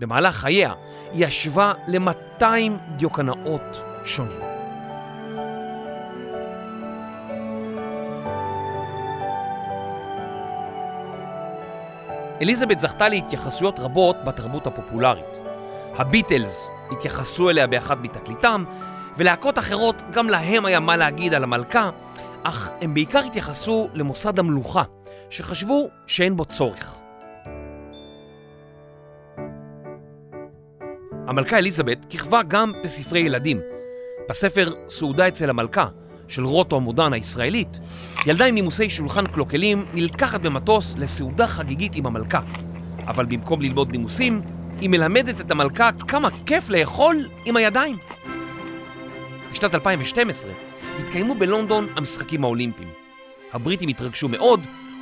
במהלך 0.00 0.36
חייה 0.36 0.74
היא 1.12 1.26
ישבה 1.26 1.72
ל-200 1.88 2.44
דיוקנאות 2.96 3.80
שונים. 4.04 4.38
אליזבת 12.42 12.80
זכתה 12.80 13.08
להתייחסויות 13.08 13.80
רבות 13.80 14.16
בתרבות 14.24 14.66
הפופולרית. 14.66 15.38
הביטלס 15.96 16.68
התייחסו 16.90 17.50
אליה 17.50 17.66
באחד 17.66 18.02
מתקליטם, 18.02 18.64
ולהקות 19.16 19.58
אחרות 19.58 20.02
גם 20.10 20.28
להם 20.28 20.64
היה 20.64 20.80
מה 20.80 20.96
להגיד 20.96 21.34
על 21.34 21.44
המלכה, 21.44 21.90
אך 22.42 22.70
הם 22.80 22.94
בעיקר 22.94 23.18
התייחסו 23.18 23.88
למוסד 23.94 24.38
המלוכה, 24.38 24.82
שחשבו 25.30 25.88
שאין 26.06 26.36
בו 26.36 26.44
צורך. 26.44 26.98
המלכה 31.26 31.58
אליזבת 31.58 32.06
כיכבה 32.08 32.42
גם 32.48 32.72
בספרי 32.84 33.20
ילדים. 33.20 33.60
בספר 34.28 34.72
סעודה 34.88 35.28
אצל 35.28 35.50
המלכה 35.50 35.88
של 36.28 36.44
רוטו 36.44 36.76
המודרן 36.76 37.12
הישראלית, 37.12 37.78
ילדה 38.26 38.44
עם 38.44 38.54
נימוסי 38.54 38.90
שולחן 38.90 39.26
קלוקלים 39.26 39.78
נלקחת 39.94 40.40
במטוס 40.40 40.94
לסעודה 40.98 41.46
חגיגית 41.46 41.94
עם 41.94 42.06
המלכה. 42.06 42.40
אבל 43.06 43.26
במקום 43.26 43.60
ללמוד 43.60 43.92
נימוסים, 43.92 44.42
היא 44.80 44.88
מלמדת 44.88 45.40
את 45.40 45.50
המלכה 45.50 45.90
כמה 46.08 46.28
כיף 46.46 46.68
לאכול 46.68 47.28
עם 47.44 47.56
הידיים. 47.56 47.96
בשנת 49.52 49.74
2012 49.74 50.50
התקיימו 51.00 51.34
בלונדון 51.34 51.86
המשחקים 51.96 52.44
האולימפיים. 52.44 52.88
הבריטים 53.52 53.88
התרגשו 53.88 54.28
מאוד, 54.28 54.60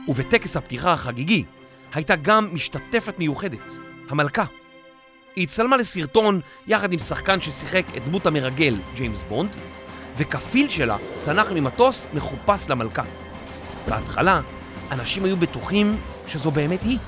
ובטקס 0.08 0.56
הפתיחה 0.56 0.92
החגיגי 0.92 1.44
הייתה 1.94 2.16
גם 2.16 2.46
משתתפת 2.52 3.18
מיוחדת, 3.18 3.72
המלכה. 4.08 4.44
היא 5.36 5.44
הצטלמה 5.44 5.76
לסרטון 5.76 6.40
יחד 6.66 6.92
עם 6.92 6.98
שחקן 6.98 7.40
ששיחק 7.40 7.84
את 7.96 8.04
דמות 8.04 8.26
המרגל, 8.26 8.76
ג'יימס 8.94 9.22
בונד, 9.28 9.50
וכפיל 10.16 10.68
שלה 10.68 10.96
צנח 11.20 11.52
ממטוס 11.52 12.06
מחופש 12.14 12.68
למלכה. 12.68 13.02
בהתחלה, 13.88 14.40
אנשים 14.90 15.24
היו 15.24 15.36
בטוחים 15.36 16.00
שזו 16.26 16.50
באמת 16.50 16.82
היא. 16.82 16.98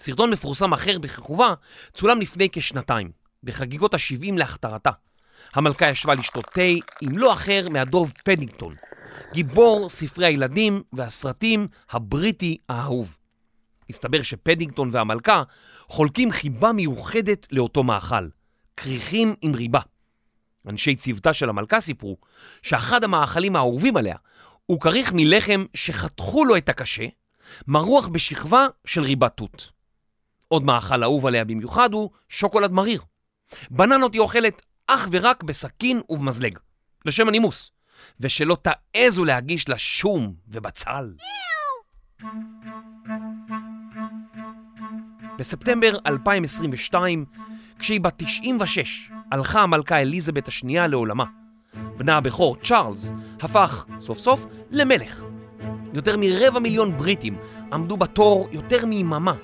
סרטון 0.00 0.30
מפורסם 0.30 0.72
אחר 0.72 0.98
בכיכובה 0.98 1.54
צולם 1.94 2.20
לפני 2.20 2.48
כשנתיים, 2.52 3.10
בחגיגות 3.44 3.94
ה-70 3.94 4.38
להכתרתה. 4.38 4.90
המלכה 5.54 5.90
ישבה 5.90 6.14
לשתות 6.14 6.44
תה 6.44 6.60
עם 7.00 7.18
לא 7.18 7.32
אחר 7.32 7.68
מהדוב 7.70 8.12
פדינגטון, 8.24 8.74
גיבור 9.32 9.90
ספרי 9.90 10.26
הילדים 10.26 10.82
והסרטים 10.92 11.66
הבריטי 11.90 12.56
האהוב. 12.68 13.16
הסתבר 13.90 14.22
שפדינגטון 14.22 14.90
והמלכה 14.92 15.42
חולקים 15.88 16.32
חיבה 16.32 16.72
מיוחדת 16.72 17.46
לאותו 17.50 17.82
מאכל, 17.82 18.28
כריכים 18.76 19.34
עם 19.42 19.54
ריבה. 19.54 19.80
אנשי 20.68 20.96
צוותה 20.96 21.32
של 21.32 21.48
המלכה 21.48 21.80
סיפרו 21.80 22.16
שאחד 22.62 23.04
המאכלים 23.04 23.56
האהובים 23.56 23.96
עליה 23.96 24.16
הוא 24.66 24.80
כריך 24.80 25.12
מלחם 25.14 25.64
שחתכו 25.74 26.44
לו 26.44 26.56
את 26.56 26.68
הקשה, 26.68 27.04
מרוח 27.66 28.08
בשכבה 28.08 28.66
של 28.84 29.02
ריבת 29.02 29.36
תות. 29.36 29.70
עוד 30.48 30.64
מאכל 30.64 31.02
אהוב 31.02 31.26
עליה 31.26 31.44
במיוחד 31.44 31.92
הוא 31.92 32.10
שוקולד 32.28 32.72
מריר. 32.72 33.02
בננות 33.70 34.12
היא 34.14 34.20
אוכלת 34.20 34.62
אך 34.86 35.08
ורק 35.10 35.42
בסכין 35.42 36.00
ובמזלג, 36.08 36.58
לשם 37.04 37.28
הנימוס, 37.28 37.70
ושלא 38.20 38.56
תעזו 38.62 39.24
להגיש 39.24 39.68
לה 39.68 39.78
שום 39.78 40.34
ובצל. 40.48 41.12
בספטמבר 45.38 45.96
2022, 46.06 47.24
כשהיא 47.78 48.00
בת 48.00 48.12
96, 48.16 49.10
הלכה 49.32 49.60
המלכה 49.60 50.00
אליזבת 50.00 50.48
השנייה 50.48 50.86
לעולמה. 50.86 51.24
בנה 51.96 52.16
הבכור, 52.16 52.56
צ'ארלס, 52.56 53.12
הפך 53.40 53.86
סוף 54.00 54.18
סוף 54.18 54.46
למלך. 54.70 55.24
יותר 55.92 56.16
מרבע 56.18 56.58
מיליון 56.58 56.96
בריטים 56.96 57.36
עמדו 57.72 57.96
בתור 57.96 58.48
יותר 58.52 58.86
מיממה 58.86 59.34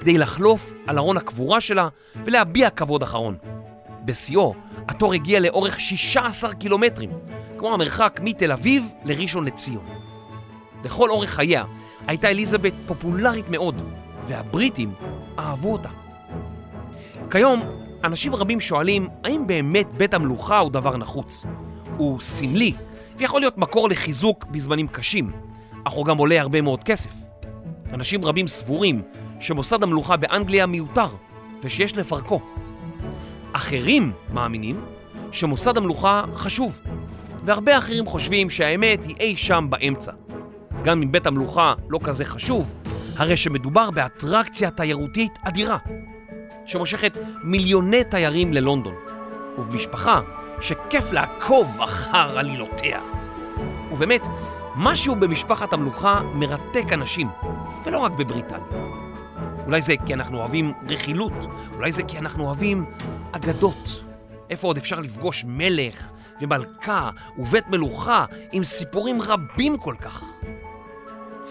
כדי 0.00 0.18
לחלוף 0.18 0.72
על 0.86 0.98
ארון 0.98 1.16
הקבורה 1.16 1.60
שלה 1.60 1.88
ולהביע 2.24 2.70
כבוד 2.70 3.02
אחרון. 3.02 3.36
בשיאו, 4.06 4.54
התור 4.88 5.14
הגיע 5.14 5.40
לאורך 5.40 5.80
16 5.80 6.54
קילומטרים, 6.54 7.10
כמו 7.58 7.74
המרחק 7.74 8.20
מתל 8.22 8.52
אביב 8.52 8.92
לראשון 9.04 9.44
לציון. 9.44 9.84
לכל 10.84 11.10
אורך 11.10 11.30
חייה 11.30 11.64
הייתה 12.06 12.28
אליזבת 12.28 12.72
פופולרית 12.86 13.48
מאוד, 13.48 13.74
והבריטים 14.26 14.92
אהבו 15.38 15.72
אותה. 15.72 15.88
כיום, 17.30 17.60
אנשים 18.04 18.34
רבים 18.34 18.60
שואלים 18.60 19.08
האם 19.24 19.46
באמת 19.46 19.86
בית 19.96 20.14
המלוכה 20.14 20.58
הוא 20.58 20.70
דבר 20.70 20.96
נחוץ. 20.96 21.46
הוא 21.96 22.20
סמלי, 22.20 22.72
ויכול 23.16 23.40
להיות 23.40 23.58
מקור 23.58 23.88
לחיזוק 23.88 24.44
בזמנים 24.44 24.88
קשים, 24.88 25.32
אך 25.84 25.92
הוא 25.92 26.06
גם 26.06 26.18
עולה 26.18 26.40
הרבה 26.40 26.60
מאוד 26.60 26.84
כסף. 26.84 27.12
אנשים 27.92 28.24
רבים 28.24 28.48
סבורים 28.48 29.02
שמוסד 29.40 29.82
המלוכה 29.82 30.16
באנגליה 30.16 30.66
מיותר, 30.66 31.08
ושיש 31.62 31.96
לפרקו. 31.96 32.40
אחרים 33.56 34.12
מאמינים 34.32 34.80
שמוסד 35.32 35.76
המלוכה 35.76 36.24
חשוב, 36.34 36.78
והרבה 37.44 37.78
אחרים 37.78 38.06
חושבים 38.06 38.50
שהאמת 38.50 39.04
היא 39.04 39.16
אי 39.20 39.36
שם 39.36 39.66
באמצע. 39.70 40.12
גם 40.84 41.02
אם 41.02 41.12
בית 41.12 41.26
המלוכה 41.26 41.74
לא 41.88 41.98
כזה 42.04 42.24
חשוב, 42.24 42.74
הרי 43.16 43.36
שמדובר 43.36 43.90
באטרקציה 43.90 44.70
תיירותית 44.70 45.32
אדירה, 45.42 45.78
שמושכת 46.66 47.18
מיליוני 47.44 48.04
תיירים 48.04 48.52
ללונדון, 48.52 48.94
ובמשפחה 49.58 50.20
שכיף 50.60 51.12
לעקוב 51.12 51.80
אחר 51.80 52.38
עלילותיה. 52.38 53.00
ובאמת, 53.92 54.26
משהו 54.76 55.14
במשפחת 55.14 55.72
המלוכה 55.72 56.20
מרתק 56.34 56.92
אנשים, 56.92 57.28
ולא 57.84 57.98
רק 57.98 58.12
בבריטניה. 58.12 59.05
אולי 59.66 59.82
זה 59.82 59.94
כי 60.06 60.14
אנחנו 60.14 60.38
אוהבים 60.38 60.72
רכילות, 60.88 61.32
אולי 61.74 61.92
זה 61.92 62.02
כי 62.02 62.18
אנחנו 62.18 62.44
אוהבים 62.44 62.84
אגדות. 63.32 64.02
איפה 64.50 64.66
עוד 64.66 64.76
אפשר 64.76 65.00
לפגוש 65.00 65.44
מלך 65.48 66.10
ומלכה 66.40 67.10
ובית 67.38 67.68
מלוכה 67.68 68.24
עם 68.52 68.64
סיפורים 68.64 69.22
רבים 69.22 69.78
כל 69.78 69.94
כך? 70.00 70.24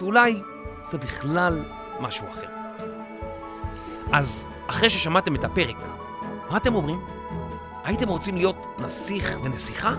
ואולי 0.00 0.40
זה 0.90 0.98
בכלל 0.98 1.64
משהו 2.00 2.26
אחר. 2.30 2.46
אז 4.12 4.48
אחרי 4.66 4.90
ששמעתם 4.90 5.34
את 5.34 5.44
הפרק, 5.44 5.76
מה 6.50 6.56
אתם 6.56 6.74
אומרים? 6.74 7.00
הייתם 7.84 8.08
רוצים 8.08 8.36
להיות 8.36 8.66
נסיך 8.78 9.38
ונסיכה? 9.42 9.94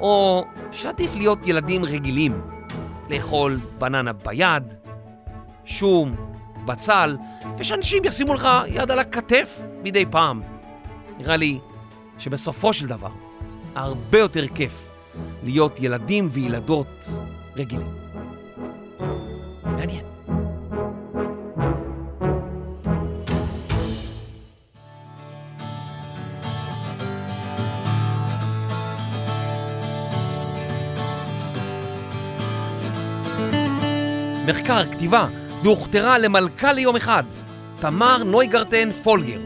או 0.00 0.44
שעדיף 0.72 1.14
להיות 1.14 1.38
ילדים 1.46 1.84
רגילים, 1.84 2.40
לאכול 3.10 3.60
בננה 3.78 4.12
ביד, 4.12 4.74
שום, 5.64 6.16
בצל, 6.66 7.16
ושאנשים 7.58 8.04
ישימו 8.04 8.34
לך 8.34 8.48
יד 8.66 8.90
על 8.90 8.98
הכתף 8.98 9.60
מדי 9.82 10.04
פעם. 10.10 10.42
נראה 11.18 11.36
לי 11.36 11.58
שבסופו 12.18 12.72
של 12.72 12.86
דבר, 12.86 13.10
הרבה 13.74 14.18
יותר 14.18 14.46
כיף 14.48 14.94
להיות 15.42 15.76
ילדים 15.80 16.28
וילדות 16.30 17.08
רגילים. 17.56 17.94
מעניין. 19.64 20.04
מחקר, 34.46 34.92
כתיבה, 34.92 35.28
והוכתרה 35.66 36.18
למלכה 36.18 36.72
ליום 36.72 36.96
אחד, 36.96 37.22
תמר 37.80 38.24
נויגרטן 38.24 38.88
פולגר. 39.02 39.40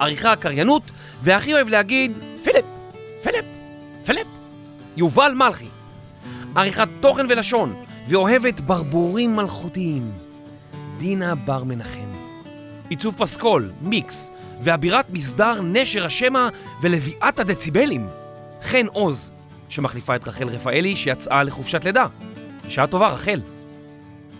עריכה, 0.00 0.36
קריינות, 0.36 0.82
והכי 1.22 1.54
אוהב 1.54 1.68
להגיד 1.68 2.12
פיליפ, 2.44 2.64
פיליפ, 3.22 3.44
פיליפ, 4.04 4.26
יובל 4.96 5.32
מלכי. 5.36 5.66
עריכת 6.54 6.88
תוכן 7.00 7.26
ולשון, 7.28 7.74
ואוהבת 8.08 8.60
ברבורים 8.60 9.36
מלכותיים, 9.36 10.12
דינה 10.98 11.34
בר 11.34 11.64
מנחם. 11.64 12.12
עיצוב 12.88 13.14
פסקול, 13.18 13.70
מיקס, 13.80 14.30
ואבירת 14.62 15.10
מסדר 15.10 15.62
נשר 15.62 16.06
השמע 16.06 16.48
ולביאת 16.82 17.38
הדציבלים, 17.38 18.08
חן 18.62 18.86
עוז, 18.86 19.32
שמחליפה 19.68 20.16
את 20.16 20.28
רחל 20.28 20.48
רפאלי 20.48 20.96
שיצאה 20.96 21.42
לחופשת 21.42 21.84
לידה. 21.84 22.06
שעה 22.68 22.86
טובה, 22.86 23.08
רחל. 23.08 23.40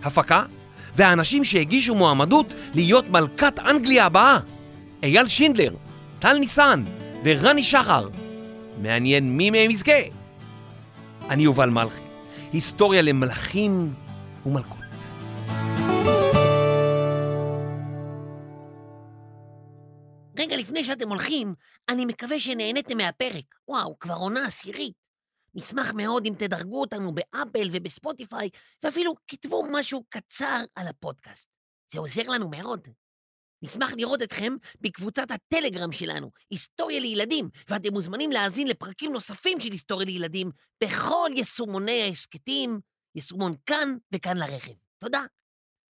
הפקה, 0.03 0.43
והאנשים 0.95 1.45
שהגישו 1.45 1.95
מועמדות 1.95 2.53
להיות 2.73 3.09
מלכת 3.09 3.59
אנגליה 3.59 4.05
הבאה. 4.05 4.39
אייל 5.03 5.27
שינדלר, 5.27 5.75
טל 6.19 6.37
ניסן 6.37 6.83
ורני 7.23 7.63
שחר. 7.63 8.09
מעניין 8.81 9.37
מי 9.37 9.49
מהם 9.49 9.71
יזכה. 9.71 9.91
אני 11.29 11.43
יובל 11.43 11.69
מלכי, 11.69 12.01
היסטוריה 12.53 13.01
למלכים 13.01 13.93
ומלכות. 14.45 14.77
רגע 20.37 20.57
לפני 20.57 20.83
שאתם 20.83 21.09
הולכים, 21.09 21.53
אני 21.89 22.05
מקווה 22.05 22.39
שנהניתם 22.39 22.97
מהפרק. 22.97 23.45
וואו, 23.67 23.99
כבר 23.99 24.13
עונה 24.13 24.45
עשירית. 24.45 24.93
נשמח 25.55 25.93
מאוד 25.93 26.25
אם 26.25 26.33
תדרגו 26.37 26.81
אותנו 26.81 27.13
באפל 27.13 27.69
ובספוטיפיי, 27.71 28.49
ואפילו 28.83 29.13
כתבו 29.27 29.63
משהו 29.71 30.03
קצר 30.09 30.63
על 30.75 30.87
הפודקאסט. 30.87 31.47
זה 31.93 31.99
עוזר 31.99 32.29
לנו 32.29 32.49
מאוד. 32.49 32.87
נשמח 33.63 33.91
לראות 33.97 34.21
אתכם 34.21 34.53
בקבוצת 34.81 35.31
הטלגרם 35.31 35.91
שלנו, 35.91 36.31
היסטוריה 36.49 36.99
לילדים, 36.99 37.49
ואתם 37.69 37.93
מוזמנים 37.93 38.31
להאזין 38.31 38.67
לפרקים 38.67 39.11
נוספים 39.11 39.59
של 39.59 39.71
היסטוריה 39.71 40.05
לילדים 40.05 40.51
בכל 40.83 41.29
יישומוני 41.35 42.01
ההסכתים, 42.01 42.79
יישומון 43.15 43.55
כאן 43.65 43.97
וכאן 44.13 44.37
לרכב. 44.37 44.73
תודה. 44.99 45.21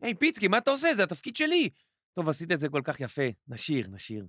היי, 0.02 0.16
פיצקי, 0.16 0.48
מה 0.48 0.58
אתה 0.58 0.72
עושה? 0.72 0.94
זה 0.94 1.04
התפקיד 1.04 1.36
שלי. 1.36 1.70
טוב, 2.13 2.30
עשית 2.30 2.52
את 2.52 2.60
זה 2.60 2.70
כל 2.70 2.82
כך 2.84 3.00
יפה. 3.00 3.28
נשיר, 3.48 3.88
נשיר. 3.89 4.26